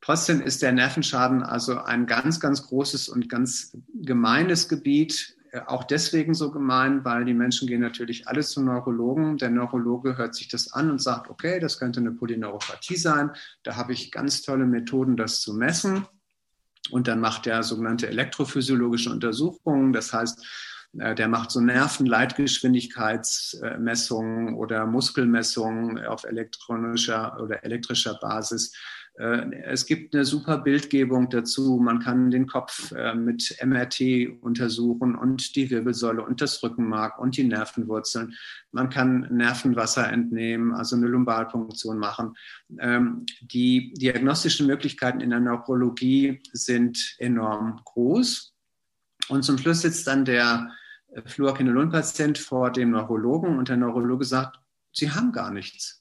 Trotzdem 0.00 0.40
ist 0.40 0.62
der 0.62 0.72
Nervenschaden 0.72 1.42
also 1.42 1.78
ein 1.78 2.06
ganz, 2.06 2.40
ganz 2.40 2.66
großes 2.66 3.08
und 3.08 3.28
ganz 3.28 3.76
gemeines 3.94 4.68
Gebiet. 4.68 5.36
Äh, 5.50 5.60
auch 5.66 5.84
deswegen 5.84 6.34
so 6.34 6.50
gemein, 6.50 7.04
weil 7.04 7.24
die 7.24 7.34
Menschen 7.34 7.68
gehen 7.68 7.80
natürlich 7.80 8.28
alle 8.28 8.42
zum 8.42 8.64
Neurologen. 8.64 9.38
Der 9.38 9.50
Neurologe 9.50 10.16
hört 10.16 10.34
sich 10.34 10.48
das 10.48 10.72
an 10.72 10.90
und 10.90 11.02
sagt, 11.02 11.30
okay, 11.30 11.60
das 11.60 11.78
könnte 11.78 12.00
eine 12.00 12.12
Polyneuropathie 12.12 12.96
sein. 12.96 13.30
Da 13.62 13.76
habe 13.76 13.92
ich 13.92 14.10
ganz 14.10 14.42
tolle 14.42 14.66
Methoden, 14.66 15.16
das 15.16 15.40
zu 15.40 15.54
messen. 15.54 16.06
Und 16.90 17.08
dann 17.08 17.20
macht 17.20 17.46
er 17.46 17.62
sogenannte 17.62 18.08
elektrophysiologische 18.08 19.10
Untersuchungen. 19.10 19.92
Das 19.92 20.12
heißt, 20.12 20.44
äh, 20.98 21.14
der 21.14 21.28
macht 21.28 21.50
so 21.50 21.60
Nervenleitgeschwindigkeitsmessungen 21.60 24.54
oder 24.54 24.86
Muskelmessungen 24.86 26.04
auf 26.04 26.24
elektronischer 26.24 27.38
oder 27.40 27.64
elektrischer 27.64 28.18
Basis. 28.20 28.74
Äh, 29.20 29.54
es 29.64 29.84
gibt 29.84 30.14
eine 30.14 30.24
super 30.24 30.58
Bildgebung 30.58 31.28
dazu. 31.28 31.78
Man 31.78 32.00
kann 32.00 32.30
den 32.30 32.46
Kopf 32.46 32.92
äh, 32.92 33.14
mit 33.14 33.54
MRT 33.62 34.40
untersuchen 34.40 35.14
und 35.14 35.54
die 35.56 35.70
Wirbelsäule 35.70 36.24
und 36.24 36.40
das 36.40 36.62
Rückenmark 36.62 37.18
und 37.18 37.36
die 37.36 37.44
Nervenwurzeln. 37.44 38.34
Man 38.72 38.88
kann 38.88 39.28
Nervenwasser 39.30 40.10
entnehmen, 40.10 40.72
also 40.74 40.96
eine 40.96 41.06
Lumbalpunktion 41.06 41.98
machen. 41.98 42.34
Ähm, 42.78 43.26
die 43.42 43.92
diagnostischen 43.92 44.66
Möglichkeiten 44.66 45.20
in 45.20 45.30
der 45.30 45.40
Neurologie 45.40 46.40
sind 46.52 47.16
enorm 47.18 47.80
groß. 47.84 48.54
Und 49.28 49.42
zum 49.44 49.58
Schluss 49.58 49.82
sitzt 49.82 50.06
dann 50.06 50.24
der 50.24 50.70
Fluorquinolon-Patient 51.26 52.38
vor 52.38 52.70
dem 52.72 52.90
Neurologen 52.90 53.58
und 53.58 53.68
der 53.68 53.76
Neurologe 53.76 54.24
sagt, 54.24 54.58
Sie 54.92 55.10
haben 55.10 55.30
gar 55.30 55.52
nichts. 55.52 55.99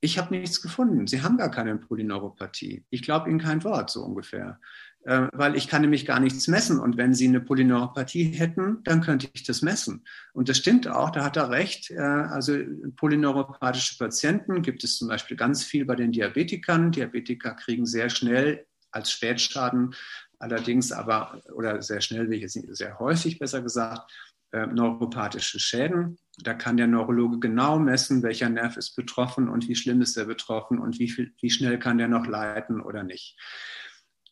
Ich 0.00 0.18
habe 0.18 0.36
nichts 0.36 0.60
gefunden. 0.60 1.06
Sie 1.06 1.22
haben 1.22 1.38
gar 1.38 1.50
keine 1.50 1.76
Polyneuropathie. 1.76 2.84
Ich 2.90 3.02
glaube 3.02 3.30
Ihnen 3.30 3.40
kein 3.40 3.64
Wort, 3.64 3.90
so 3.90 4.04
ungefähr. 4.04 4.60
Äh, 5.04 5.28
weil 5.32 5.56
ich 5.56 5.68
kann 5.68 5.82
nämlich 5.82 6.04
gar 6.04 6.20
nichts 6.20 6.48
messen. 6.48 6.78
Und 6.78 6.96
wenn 6.96 7.14
Sie 7.14 7.28
eine 7.28 7.40
Polyneuropathie 7.40 8.24
hätten, 8.32 8.82
dann 8.84 9.00
könnte 9.00 9.28
ich 9.32 9.44
das 9.44 9.62
messen. 9.62 10.04
Und 10.32 10.48
das 10.48 10.58
stimmt 10.58 10.88
auch, 10.88 11.10
da 11.10 11.24
hat 11.24 11.36
er 11.36 11.50
recht. 11.50 11.90
Äh, 11.90 12.00
also 12.00 12.58
polyneuropathische 12.96 13.96
Patienten 13.98 14.62
gibt 14.62 14.84
es 14.84 14.98
zum 14.98 15.08
Beispiel 15.08 15.36
ganz 15.36 15.64
viel 15.64 15.84
bei 15.84 15.94
den 15.94 16.12
Diabetikern. 16.12 16.92
Diabetiker 16.92 17.54
kriegen 17.54 17.86
sehr 17.86 18.10
schnell 18.10 18.66
als 18.90 19.10
Spätschaden 19.10 19.94
allerdings 20.38 20.92
aber, 20.92 21.40
oder 21.54 21.82
sehr 21.82 22.00
schnell 22.00 22.28
sehr 22.48 22.98
häufig 22.98 23.38
besser 23.38 23.62
gesagt, 23.62 24.12
äh, 24.56 24.66
neuropathische 24.66 25.60
Schäden. 25.60 26.18
Da 26.38 26.54
kann 26.54 26.78
der 26.78 26.86
Neurologe 26.86 27.38
genau 27.38 27.78
messen, 27.78 28.22
welcher 28.22 28.48
Nerv 28.48 28.78
ist 28.78 28.96
betroffen 28.96 29.50
und 29.50 29.68
wie 29.68 29.76
schlimm 29.76 30.00
ist 30.00 30.16
er 30.16 30.24
betroffen 30.24 30.78
und 30.78 30.98
wie, 30.98 31.10
viel, 31.10 31.34
wie 31.42 31.50
schnell 31.50 31.78
kann 31.78 31.98
der 31.98 32.08
noch 32.08 32.26
leiten 32.26 32.80
oder 32.80 33.02
nicht. 33.02 33.36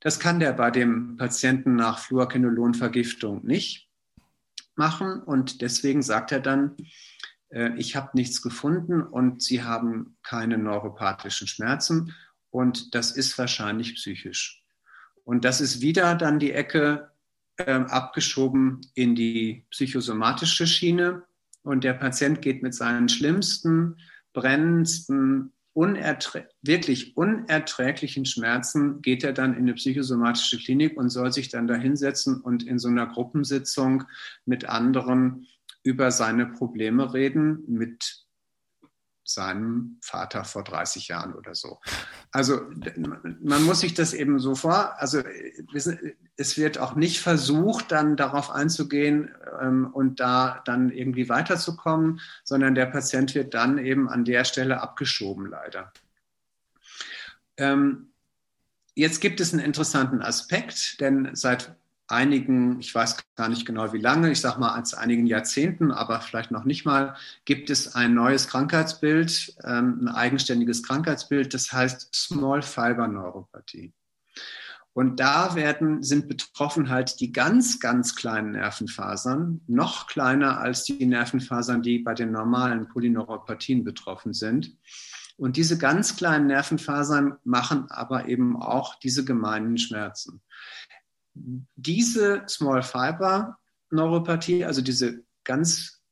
Das 0.00 0.20
kann 0.20 0.40
der 0.40 0.54
bei 0.54 0.70
dem 0.70 1.18
Patienten 1.18 1.76
nach 1.76 1.98
Fluorquinolonvergiftung 1.98 3.44
nicht 3.44 3.90
machen 4.76 5.20
und 5.20 5.60
deswegen 5.60 6.02
sagt 6.02 6.32
er 6.32 6.40
dann, 6.40 6.74
äh, 7.50 7.72
ich 7.76 7.94
habe 7.94 8.10
nichts 8.14 8.40
gefunden 8.40 9.02
und 9.02 9.42
Sie 9.42 9.62
haben 9.62 10.16
keine 10.22 10.56
neuropathischen 10.56 11.48
Schmerzen 11.48 12.14
und 12.48 12.94
das 12.94 13.12
ist 13.12 13.36
wahrscheinlich 13.36 13.96
psychisch. 13.96 14.64
Und 15.24 15.44
das 15.44 15.60
ist 15.60 15.82
wieder 15.82 16.14
dann 16.14 16.38
die 16.38 16.52
Ecke 16.52 17.10
äh, 17.56 17.72
abgeschoben 17.72 18.80
in 18.94 19.14
die 19.14 19.64
psychosomatische 19.70 20.66
Schiene. 20.66 21.22
Und 21.62 21.84
der 21.84 21.94
Patient 21.94 22.42
geht 22.42 22.62
mit 22.62 22.74
seinen 22.74 23.08
schlimmsten, 23.08 23.96
brennendsten, 24.32 25.52
unerträ 25.72 26.46
wirklich 26.62 27.16
unerträglichen 27.16 28.24
Schmerzen, 28.24 29.02
geht 29.02 29.24
er 29.24 29.32
dann 29.32 29.54
in 29.54 29.62
eine 29.62 29.74
psychosomatische 29.74 30.58
Klinik 30.58 30.96
und 30.96 31.10
soll 31.10 31.32
sich 31.32 31.48
dann 31.48 31.66
da 31.66 31.74
hinsetzen 31.74 32.40
und 32.40 32.62
in 32.62 32.78
so 32.78 32.88
einer 32.88 33.06
Gruppensitzung 33.06 34.04
mit 34.46 34.66
anderen 34.66 35.46
über 35.82 36.10
seine 36.10 36.46
Probleme 36.46 37.12
reden, 37.12 37.64
mit 37.66 38.23
seinem 39.24 39.98
Vater 40.00 40.44
vor 40.44 40.62
30 40.64 41.08
Jahren 41.08 41.34
oder 41.34 41.54
so. 41.54 41.80
Also 42.30 42.60
man 43.40 43.62
muss 43.64 43.80
sich 43.80 43.94
das 43.94 44.12
eben 44.12 44.38
so 44.38 44.54
vor, 44.54 45.00
also 45.00 45.22
es 46.36 46.56
wird 46.58 46.78
auch 46.78 46.94
nicht 46.94 47.20
versucht, 47.20 47.90
dann 47.90 48.16
darauf 48.16 48.50
einzugehen 48.50 49.34
ähm, 49.60 49.90
und 49.92 50.20
da 50.20 50.62
dann 50.64 50.90
irgendwie 50.90 51.28
weiterzukommen, 51.28 52.20
sondern 52.44 52.74
der 52.74 52.86
Patient 52.86 53.34
wird 53.34 53.54
dann 53.54 53.78
eben 53.78 54.08
an 54.08 54.24
der 54.24 54.44
Stelle 54.44 54.80
abgeschoben, 54.80 55.46
leider. 55.46 55.92
Ähm, 57.56 58.10
jetzt 58.94 59.20
gibt 59.20 59.40
es 59.40 59.52
einen 59.52 59.64
interessanten 59.64 60.22
Aspekt, 60.22 61.00
denn 61.00 61.30
seit 61.34 61.74
einigen, 62.08 62.80
ich 62.80 62.94
weiß 62.94 63.16
gar 63.36 63.48
nicht 63.48 63.66
genau 63.66 63.92
wie 63.92 63.98
lange, 63.98 64.30
ich 64.30 64.40
sage 64.40 64.60
mal 64.60 64.72
als 64.72 64.94
einigen 64.94 65.26
Jahrzehnten, 65.26 65.90
aber 65.90 66.20
vielleicht 66.20 66.50
noch 66.50 66.64
nicht 66.64 66.84
mal, 66.84 67.16
gibt 67.44 67.70
es 67.70 67.94
ein 67.94 68.14
neues 68.14 68.48
Krankheitsbild, 68.48 69.56
ähm, 69.64 70.00
ein 70.02 70.08
eigenständiges 70.08 70.82
Krankheitsbild, 70.82 71.54
das 71.54 71.72
heißt 71.72 72.14
Small 72.14 72.62
Fiber 72.62 73.08
Neuropathie. 73.08 73.92
Und 74.92 75.18
da 75.18 75.56
werden, 75.56 76.04
sind 76.04 76.28
betroffen 76.28 76.88
halt 76.88 77.18
die 77.18 77.32
ganz, 77.32 77.80
ganz 77.80 78.14
kleinen 78.14 78.52
Nervenfasern, 78.52 79.62
noch 79.66 80.06
kleiner 80.06 80.60
als 80.60 80.84
die 80.84 81.04
Nervenfasern, 81.04 81.82
die 81.82 81.98
bei 81.98 82.14
den 82.14 82.30
normalen 82.30 82.88
Polyneuropathien 82.88 83.82
betroffen 83.82 84.32
sind. 84.32 84.76
Und 85.36 85.56
diese 85.56 85.78
ganz 85.78 86.14
kleinen 86.14 86.46
Nervenfasern 86.46 87.38
machen 87.42 87.90
aber 87.90 88.28
eben 88.28 88.56
auch 88.56 88.94
diese 88.94 89.24
gemeinen 89.24 89.78
Schmerzen. 89.78 90.40
Diese 91.34 92.44
Small 92.48 92.82
Fiber 92.82 93.58
Neuropathie, 93.90 94.64
also 94.64 94.82
diese 94.82 95.24
ganz 95.44 96.02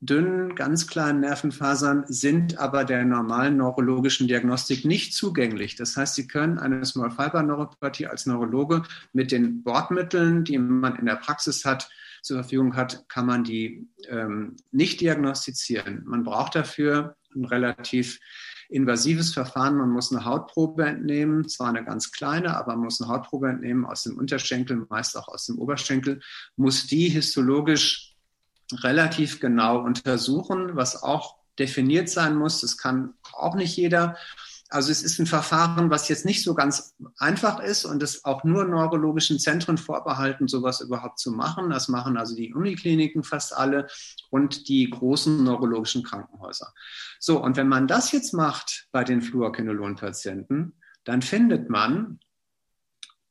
dünnen, 0.00 0.54
ganz 0.54 0.86
kleinen 0.86 1.20
Nervenfasern 1.20 2.04
sind 2.06 2.58
aber 2.58 2.84
der 2.84 3.04
normalen 3.04 3.58
neurologischen 3.58 4.28
Diagnostik 4.28 4.84
nicht 4.84 5.14
zugänglich. 5.14 5.76
Das 5.76 5.96
heißt, 5.96 6.14
Sie 6.14 6.26
können 6.26 6.58
eine 6.58 6.84
Small 6.86 7.10
Fiber 7.10 7.42
Neuropathie 7.42 8.06
als 8.06 8.26
Neurologe 8.26 8.82
mit 9.12 9.30
den 9.30 9.62
Bordmitteln, 9.62 10.44
die 10.44 10.58
man 10.58 10.96
in 10.96 11.06
der 11.06 11.16
Praxis 11.16 11.64
hat, 11.64 11.90
zur 12.22 12.38
Verfügung 12.42 12.76
hat, 12.76 13.08
kann 13.08 13.26
man 13.26 13.44
die 13.44 13.88
ähm, 14.08 14.56
nicht 14.72 15.00
diagnostizieren. 15.00 16.02
Man 16.04 16.22
braucht 16.22 16.54
dafür 16.54 17.16
ein 17.34 17.44
relativ 17.44 18.20
invasives 18.70 19.34
Verfahren. 19.34 19.76
Man 19.76 19.90
muss 19.90 20.12
eine 20.12 20.24
Hautprobe 20.24 20.86
entnehmen, 20.86 21.48
zwar 21.48 21.68
eine 21.68 21.84
ganz 21.84 22.12
kleine, 22.12 22.56
aber 22.56 22.72
man 22.76 22.84
muss 22.84 23.00
eine 23.00 23.10
Hautprobe 23.10 23.48
entnehmen 23.48 23.84
aus 23.84 24.04
dem 24.04 24.16
Unterschenkel, 24.16 24.86
meist 24.88 25.16
auch 25.16 25.28
aus 25.28 25.46
dem 25.46 25.58
Oberschenkel, 25.58 26.20
muss 26.56 26.86
die 26.86 27.08
histologisch 27.08 28.16
relativ 28.72 29.40
genau 29.40 29.80
untersuchen, 29.80 30.76
was 30.76 31.02
auch 31.02 31.36
definiert 31.58 32.08
sein 32.08 32.36
muss. 32.36 32.60
Das 32.60 32.78
kann 32.78 33.14
auch 33.32 33.54
nicht 33.54 33.76
jeder. 33.76 34.16
Also 34.72 34.92
es 34.92 35.02
ist 35.02 35.18
ein 35.18 35.26
Verfahren, 35.26 35.90
was 35.90 36.08
jetzt 36.08 36.24
nicht 36.24 36.44
so 36.44 36.54
ganz 36.54 36.94
einfach 37.18 37.58
ist 37.58 37.84
und 37.84 38.02
es 38.04 38.24
auch 38.24 38.44
nur 38.44 38.64
neurologischen 38.64 39.40
Zentren 39.40 39.78
vorbehalten, 39.78 40.46
sowas 40.46 40.80
überhaupt 40.80 41.18
zu 41.18 41.32
machen. 41.32 41.70
Das 41.70 41.88
machen 41.88 42.16
also 42.16 42.36
die 42.36 42.54
Unikliniken 42.54 43.24
fast 43.24 43.52
alle 43.56 43.88
und 44.30 44.68
die 44.68 44.88
großen 44.88 45.42
neurologischen 45.42 46.04
Krankenhäuser. 46.04 46.72
So, 47.18 47.42
und 47.42 47.56
wenn 47.56 47.68
man 47.68 47.88
das 47.88 48.12
jetzt 48.12 48.32
macht 48.32 48.86
bei 48.92 49.02
den 49.02 49.22
Fluorquinolon-Patienten, 49.22 50.74
dann 51.02 51.22
findet 51.22 51.68
man 51.68 52.20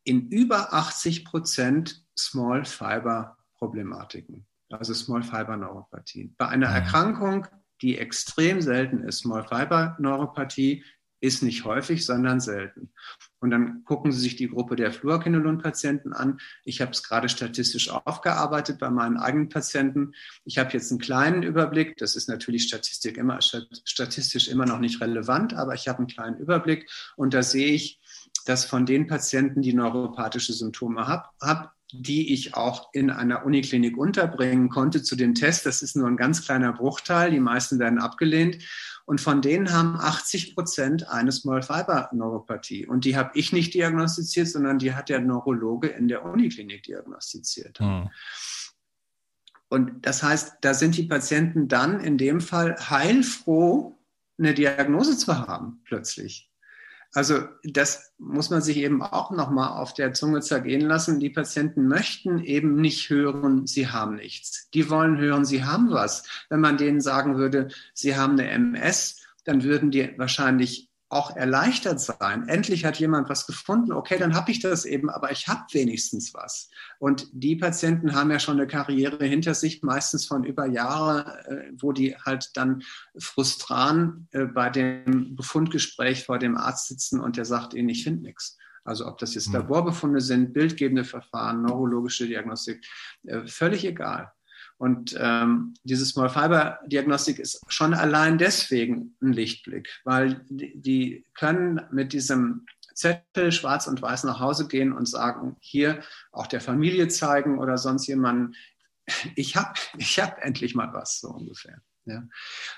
in 0.04 0.28
über 0.28 0.74
80 0.74 1.24
Prozent 1.24 2.04
Small 2.18 2.66
Fiber 2.66 3.38
Problematiken, 3.58 4.46
also 4.70 4.94
Small 4.94 5.24
Fiber 5.24 5.56
Neuropathien. 5.56 6.36
Bei 6.38 6.50
einer 6.50 6.68
Erkrankung, 6.68 7.48
die 7.82 7.98
extrem 7.98 8.62
selten 8.62 9.04
ist, 9.04 9.20
Small 9.20 9.48
Fiber 9.48 9.96
Neuropathie, 10.00 10.84
ist 11.22 11.44
nicht 11.44 11.66
häufig, 11.66 12.06
sondern 12.06 12.40
selten. 12.40 12.92
Und 13.40 13.52
dann 13.52 13.84
gucken 13.84 14.12
Sie 14.12 14.20
sich 14.20 14.36
die 14.36 14.50
Gruppe 14.50 14.76
der 14.76 14.92
Fluorquinolon-Patienten 14.92 16.14
an. 16.14 16.40
Ich 16.64 16.82
habe 16.82 16.92
es 16.92 17.04
gerade 17.04 17.30
statistisch 17.30 17.90
aufgearbeitet 17.90 18.80
bei 18.80 18.90
meinen 18.90 19.18
eigenen 19.18 19.50
Patienten. 19.50 20.14
Ich 20.46 20.58
habe 20.58 20.72
jetzt 20.74 20.92
einen 20.92 21.00
kleinen 21.00 21.44
Überblick. 21.44 21.98
Das 21.98 22.16
ist 22.16 22.30
natürlich 22.30 22.64
Statistik 22.64 23.18
immer, 23.18 23.40
statistisch 23.42 24.48
immer 24.48 24.66
noch 24.66 24.80
nicht 24.80 25.02
relevant, 25.02 25.54
aber 25.54 25.74
ich 25.74 25.88
habe 25.88 26.00
einen 26.00 26.08
kleinen 26.08 26.38
Überblick. 26.38 26.90
Und 27.16 27.34
da 27.34 27.44
sehe 27.44 27.74
ich, 27.74 28.00
dass 28.46 28.66
von 28.66 28.86
den 28.86 29.08
Patienten, 29.08 29.62
die 29.62 29.74
neuropathische 29.74 30.54
Symptome 30.54 31.08
haben, 31.08 31.24
hab, 31.42 31.74
die 31.92 32.34
ich 32.34 32.56
auch 32.56 32.90
in 32.94 33.10
einer 33.10 33.46
Uniklinik 33.46 33.98
unterbringen 33.98 34.70
konnte 34.70 35.02
zu 35.02 35.16
dem 35.16 35.34
Test. 35.34 35.66
Das 35.66 35.82
ist 35.82 35.96
nur 35.96 36.08
ein 36.08 36.18
ganz 36.18 36.46
kleiner 36.46 36.74
Bruchteil. 36.74 37.32
Die 37.32 37.40
meisten 37.40 37.80
werden 37.80 38.00
abgelehnt. 38.00 38.60
Und 39.10 39.20
von 39.20 39.42
denen 39.42 39.74
haben 39.74 40.00
80 40.00 40.54
Prozent 40.54 41.10
eine 41.10 41.32
Small 41.32 41.64
Fiber 41.64 42.12
Neuropathie. 42.14 42.86
Und 42.86 43.06
die 43.06 43.18
habe 43.18 43.32
ich 43.34 43.52
nicht 43.52 43.74
diagnostiziert, 43.74 44.48
sondern 44.48 44.78
die 44.78 44.94
hat 44.94 45.10
der 45.10 45.20
Neurologe 45.20 45.88
in 45.88 46.08
der 46.08 46.24
Uniklinik 46.24 46.84
diagnostiziert. 46.84 47.80
Hm. 47.80 48.12
Und 49.68 50.06
das 50.06 50.22
heißt, 50.22 50.58
da 50.62 50.76
sind 50.76 50.96
die 50.96 51.08
Patienten 51.08 51.68
dann 51.68 52.00
in 52.00 52.20
dem 52.20 52.40
Fall 52.40 52.76
heilfroh, 52.88 53.98
eine 54.38 54.54
Diagnose 54.54 55.18
zu 55.18 55.36
haben, 55.40 55.82
plötzlich. 55.86 56.49
Also 57.14 57.44
das 57.64 58.14
muss 58.20 58.52
man 58.52 58.62
sich 58.62 58.78
eben 58.78 59.02
auch 59.02 59.32
nochmal 59.32 59.80
auf 59.80 59.94
der 59.94 60.14
Zunge 60.14 60.42
zergehen 60.42 60.82
lassen. 60.82 61.20
Die 61.20 61.32
Patienten 61.32 61.88
möchten 61.88 62.40
eben 62.40 62.76
nicht 62.76 63.10
hören, 63.10 63.66
sie 63.66 63.88
haben 63.88 64.16
nichts. 64.16 64.70
Die 64.74 64.90
wollen 64.90 65.18
hören, 65.18 65.44
sie 65.46 65.64
haben 65.64 65.90
was. 65.90 66.24
Wenn 66.50 66.60
man 66.60 66.78
denen 66.78 67.02
sagen 67.02 67.38
würde, 67.38 67.70
sie 67.94 68.16
haben 68.16 68.34
eine 68.34 68.50
MS, 68.50 69.22
dann 69.44 69.64
würden 69.64 69.90
die 69.90 70.14
wahrscheinlich 70.18 70.89
auch 71.10 71.36
erleichtert 71.36 72.00
sein. 72.00 72.48
Endlich 72.48 72.86
hat 72.86 73.00
jemand 73.00 73.30
was 73.30 73.48
gefunden. 73.48 73.92
Okay, 73.92 74.18
dann 74.20 74.36
habe 74.36 74.52
ich 74.52 74.60
das 74.60 74.86
eben, 74.86 75.10
aber 75.10 75.32
ich 75.32 75.48
habe 75.48 75.66
wenigstens 75.72 76.34
was. 76.36 76.70
Und 77.00 77.28
die 77.34 77.56
Patienten 77.56 78.14
haben 78.14 78.30
ja 78.30 78.40
schon 78.40 78.60
eine 78.60 78.68
Karriere 78.68 79.26
hinter 79.26 79.56
sich, 79.56 79.82
meistens 79.82 80.28
von 80.28 80.44
über 80.44 80.68
Jahre, 80.68 81.44
äh, 81.48 81.72
wo 81.80 81.92
die 81.92 82.16
halt 82.16 82.52
dann 82.56 82.84
frustran 83.18 84.28
äh, 84.32 84.46
bei 84.46 84.70
dem 84.70 85.36
Befundgespräch 85.36 86.26
vor 86.26 86.38
dem 86.38 86.56
Arzt 86.56 86.88
sitzen 86.88 87.20
und 87.20 87.38
der 87.38 87.46
sagt 87.46 87.74
ihnen, 87.74 87.90
ich 87.90 88.04
finde 88.04 88.24
nichts. 88.24 88.58
Also 88.84 89.08
ob 89.08 89.18
das 89.18 89.34
jetzt 89.34 89.48
hm. 89.48 89.54
Laborbefunde 89.54 90.22
sind, 90.22 90.54
bildgebende 90.54 91.04
Verfahren, 91.04 91.64
neurologische 91.64 92.28
Diagnostik, 92.28 92.86
äh, 93.24 93.46
völlig 93.48 93.84
egal. 93.84 94.32
Und 94.80 95.14
ähm, 95.20 95.74
diese 95.84 96.06
Small 96.06 96.30
Fiber 96.30 96.80
Diagnostik 96.88 97.38
ist 97.38 97.62
schon 97.68 97.94
allein 97.94 98.38
deswegen 98.38 99.14
ein 99.22 99.34
Lichtblick, 99.34 99.90
weil 100.06 100.46
die, 100.50 101.26
können 101.34 101.82
mit 101.92 102.14
diesem 102.14 102.66
Zettel 102.94 103.52
schwarz 103.52 103.88
und 103.88 104.02
weiß 104.02 104.24
nach 104.24 104.40
Hause 104.40 104.70
gehen 104.70 104.94
und 104.94 105.06
sagen, 105.06 105.58
hier 105.60 106.02
auch 106.32 106.48
der 106.48 106.62
Familie 106.62 107.10
zeigen 107.10 107.60
oder 107.60 107.78
sonst 107.78 108.08
jemanden, 108.08 108.56
ich 109.36 109.58
habe 109.58 109.74
ich 109.98 110.18
hab 110.18 110.42
endlich 110.42 110.76
mal 110.76 110.94
was, 110.94 111.20
so 111.20 111.28
ungefähr. 111.28 111.82
Ja. 112.06 112.24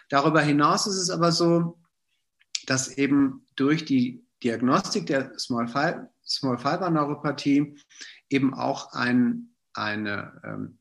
Darüber 0.09 0.41
hinaus 0.41 0.87
ist 0.87 0.97
es 0.97 1.11
aber 1.11 1.31
so, 1.31 1.79
dass 2.65 2.97
eben 2.97 3.45
durch 3.55 3.85
die 3.85 4.25
Diagnostik 4.43 5.05
der 5.05 5.37
Small 5.37 5.67
Fiber, 5.67 6.09
Small 6.25 6.57
Fiber 6.57 6.89
Neuropathie 6.89 7.75
eben 8.27 8.55
auch 8.55 8.93
ein, 8.93 9.53
eine 9.73 10.41
ähm, 10.43 10.79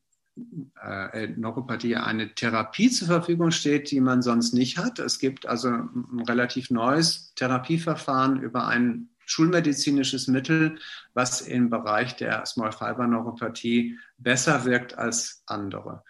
äh, 0.81 1.27
Neuropathie 1.27 1.95
eine 1.95 2.33
Therapie 2.33 2.89
zur 2.89 3.07
Verfügung 3.07 3.51
steht, 3.51 3.91
die 3.91 4.01
man 4.01 4.21
sonst 4.21 4.53
nicht 4.53 4.77
hat. 4.77 4.99
Es 4.99 5.19
gibt 5.19 5.45
also 5.45 5.69
ein 5.69 6.23
relativ 6.27 6.69
neues 6.69 7.33
Therapieverfahren 7.35 8.41
über 8.41 8.67
ein 8.67 9.09
schulmedizinisches 9.25 10.27
Mittel, 10.27 10.77
was 11.13 11.41
im 11.41 11.69
Bereich 11.69 12.15
der 12.15 12.45
Small 12.45 12.71
Fiber 12.71 13.07
Neuropathie 13.07 13.97
besser 14.17 14.65
wirkt 14.65 14.97
als 14.97 15.43
andere. 15.45 16.03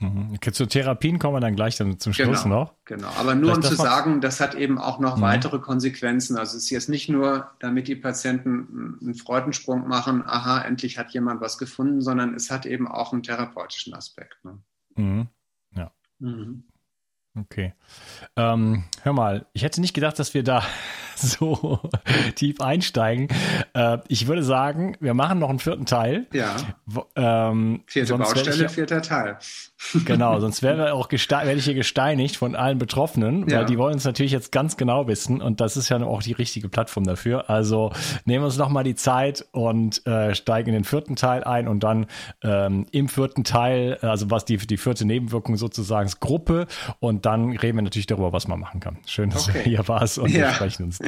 Mhm. 0.00 0.34
Okay, 0.34 0.52
zu 0.52 0.66
Therapien 0.66 1.18
kommen 1.18 1.36
wir 1.36 1.40
dann 1.40 1.56
gleich 1.56 1.76
dann 1.76 1.98
zum 1.98 2.12
Schluss 2.12 2.44
genau, 2.44 2.60
noch. 2.60 2.74
Genau, 2.84 3.08
aber 3.18 3.34
nur 3.34 3.54
Vielleicht 3.54 3.70
um 3.72 3.76
zu 3.76 3.82
sagen, 3.82 4.20
das 4.20 4.40
hat 4.40 4.54
eben 4.54 4.78
auch 4.78 5.00
noch 5.00 5.16
mhm. 5.16 5.22
weitere 5.22 5.58
Konsequenzen. 5.58 6.36
Also 6.36 6.56
es 6.56 6.64
ist 6.64 6.70
jetzt 6.70 6.88
nicht 6.88 7.08
nur, 7.08 7.50
damit 7.58 7.88
die 7.88 7.96
Patienten 7.96 8.98
einen 9.00 9.14
Freudensprung 9.14 9.88
machen, 9.88 10.22
aha, 10.24 10.62
endlich 10.62 10.98
hat 10.98 11.10
jemand 11.12 11.40
was 11.40 11.58
gefunden, 11.58 12.00
sondern 12.00 12.34
es 12.34 12.50
hat 12.50 12.66
eben 12.66 12.86
auch 12.86 13.12
einen 13.12 13.22
therapeutischen 13.22 13.94
Aspekt. 13.94 14.44
Ne? 14.44 14.58
Mhm. 14.94 15.28
Ja. 15.74 15.90
Mhm. 16.20 16.64
Okay. 17.34 17.74
Ähm, 18.36 18.84
hör 19.02 19.12
mal, 19.12 19.46
ich 19.52 19.62
hätte 19.62 19.80
nicht 19.80 19.94
gedacht, 19.94 20.18
dass 20.18 20.34
wir 20.34 20.42
da 20.42 20.62
so 21.38 21.80
tief 22.34 22.60
einsteigen. 22.60 23.28
Äh, 23.74 23.98
ich 24.08 24.26
würde 24.26 24.42
sagen, 24.42 24.96
wir 25.00 25.14
machen 25.14 25.38
noch 25.38 25.50
einen 25.50 25.58
vierten 25.58 25.86
Teil. 25.86 26.26
Ja. 26.32 26.56
Ähm, 27.16 27.82
Vierte 27.86 28.16
Baustelle, 28.16 28.66
ich, 28.66 28.72
vierter 28.72 29.02
Teil. 29.02 29.38
Genau, 30.04 30.40
sonst 30.40 30.64
auch 30.64 31.10
werde 31.10 31.54
ich 31.54 31.64
hier 31.64 31.74
gesteinigt 31.74 32.36
von 32.36 32.56
allen 32.56 32.78
Betroffenen, 32.78 33.48
ja. 33.48 33.58
weil 33.58 33.66
die 33.66 33.78
wollen 33.78 33.96
es 33.96 34.04
natürlich 34.04 34.32
jetzt 34.32 34.50
ganz 34.50 34.76
genau 34.76 35.06
wissen 35.06 35.40
und 35.40 35.60
das 35.60 35.76
ist 35.76 35.88
ja 35.88 36.02
auch 36.02 36.22
die 36.22 36.32
richtige 36.32 36.68
Plattform 36.68 37.04
dafür. 37.04 37.48
Also 37.48 37.92
nehmen 38.24 38.42
wir 38.42 38.46
uns 38.46 38.56
noch 38.56 38.70
mal 38.70 38.82
die 38.82 38.96
Zeit 38.96 39.46
und 39.52 40.04
äh, 40.06 40.34
steigen 40.34 40.70
in 40.70 40.74
den 40.74 40.84
vierten 40.84 41.14
Teil 41.16 41.44
ein 41.44 41.68
und 41.68 41.84
dann 41.84 42.06
ähm, 42.42 42.86
im 42.90 43.08
vierten 43.08 43.44
Teil, 43.44 43.98
also 44.02 44.30
was 44.30 44.44
die, 44.44 44.56
die 44.56 44.76
vierte 44.76 45.04
Nebenwirkung 45.04 45.56
sozusagen 45.56 46.06
ist 46.06 46.20
Gruppe 46.20 46.66
und 46.98 47.24
dann 47.24 47.56
reden 47.56 47.78
wir 47.78 47.82
natürlich 47.82 48.06
darüber, 48.06 48.32
was 48.32 48.48
man 48.48 48.58
machen 48.58 48.80
kann. 48.80 48.98
Schön, 49.06 49.30
dass 49.30 49.48
okay. 49.48 49.62
du 49.62 49.70
hier 49.70 49.88
warst 49.88 50.18
und 50.18 50.30
ja. 50.30 50.38
wir 50.38 50.50
sprechen 50.50 50.84
uns 50.86 50.98
dann 50.98 51.07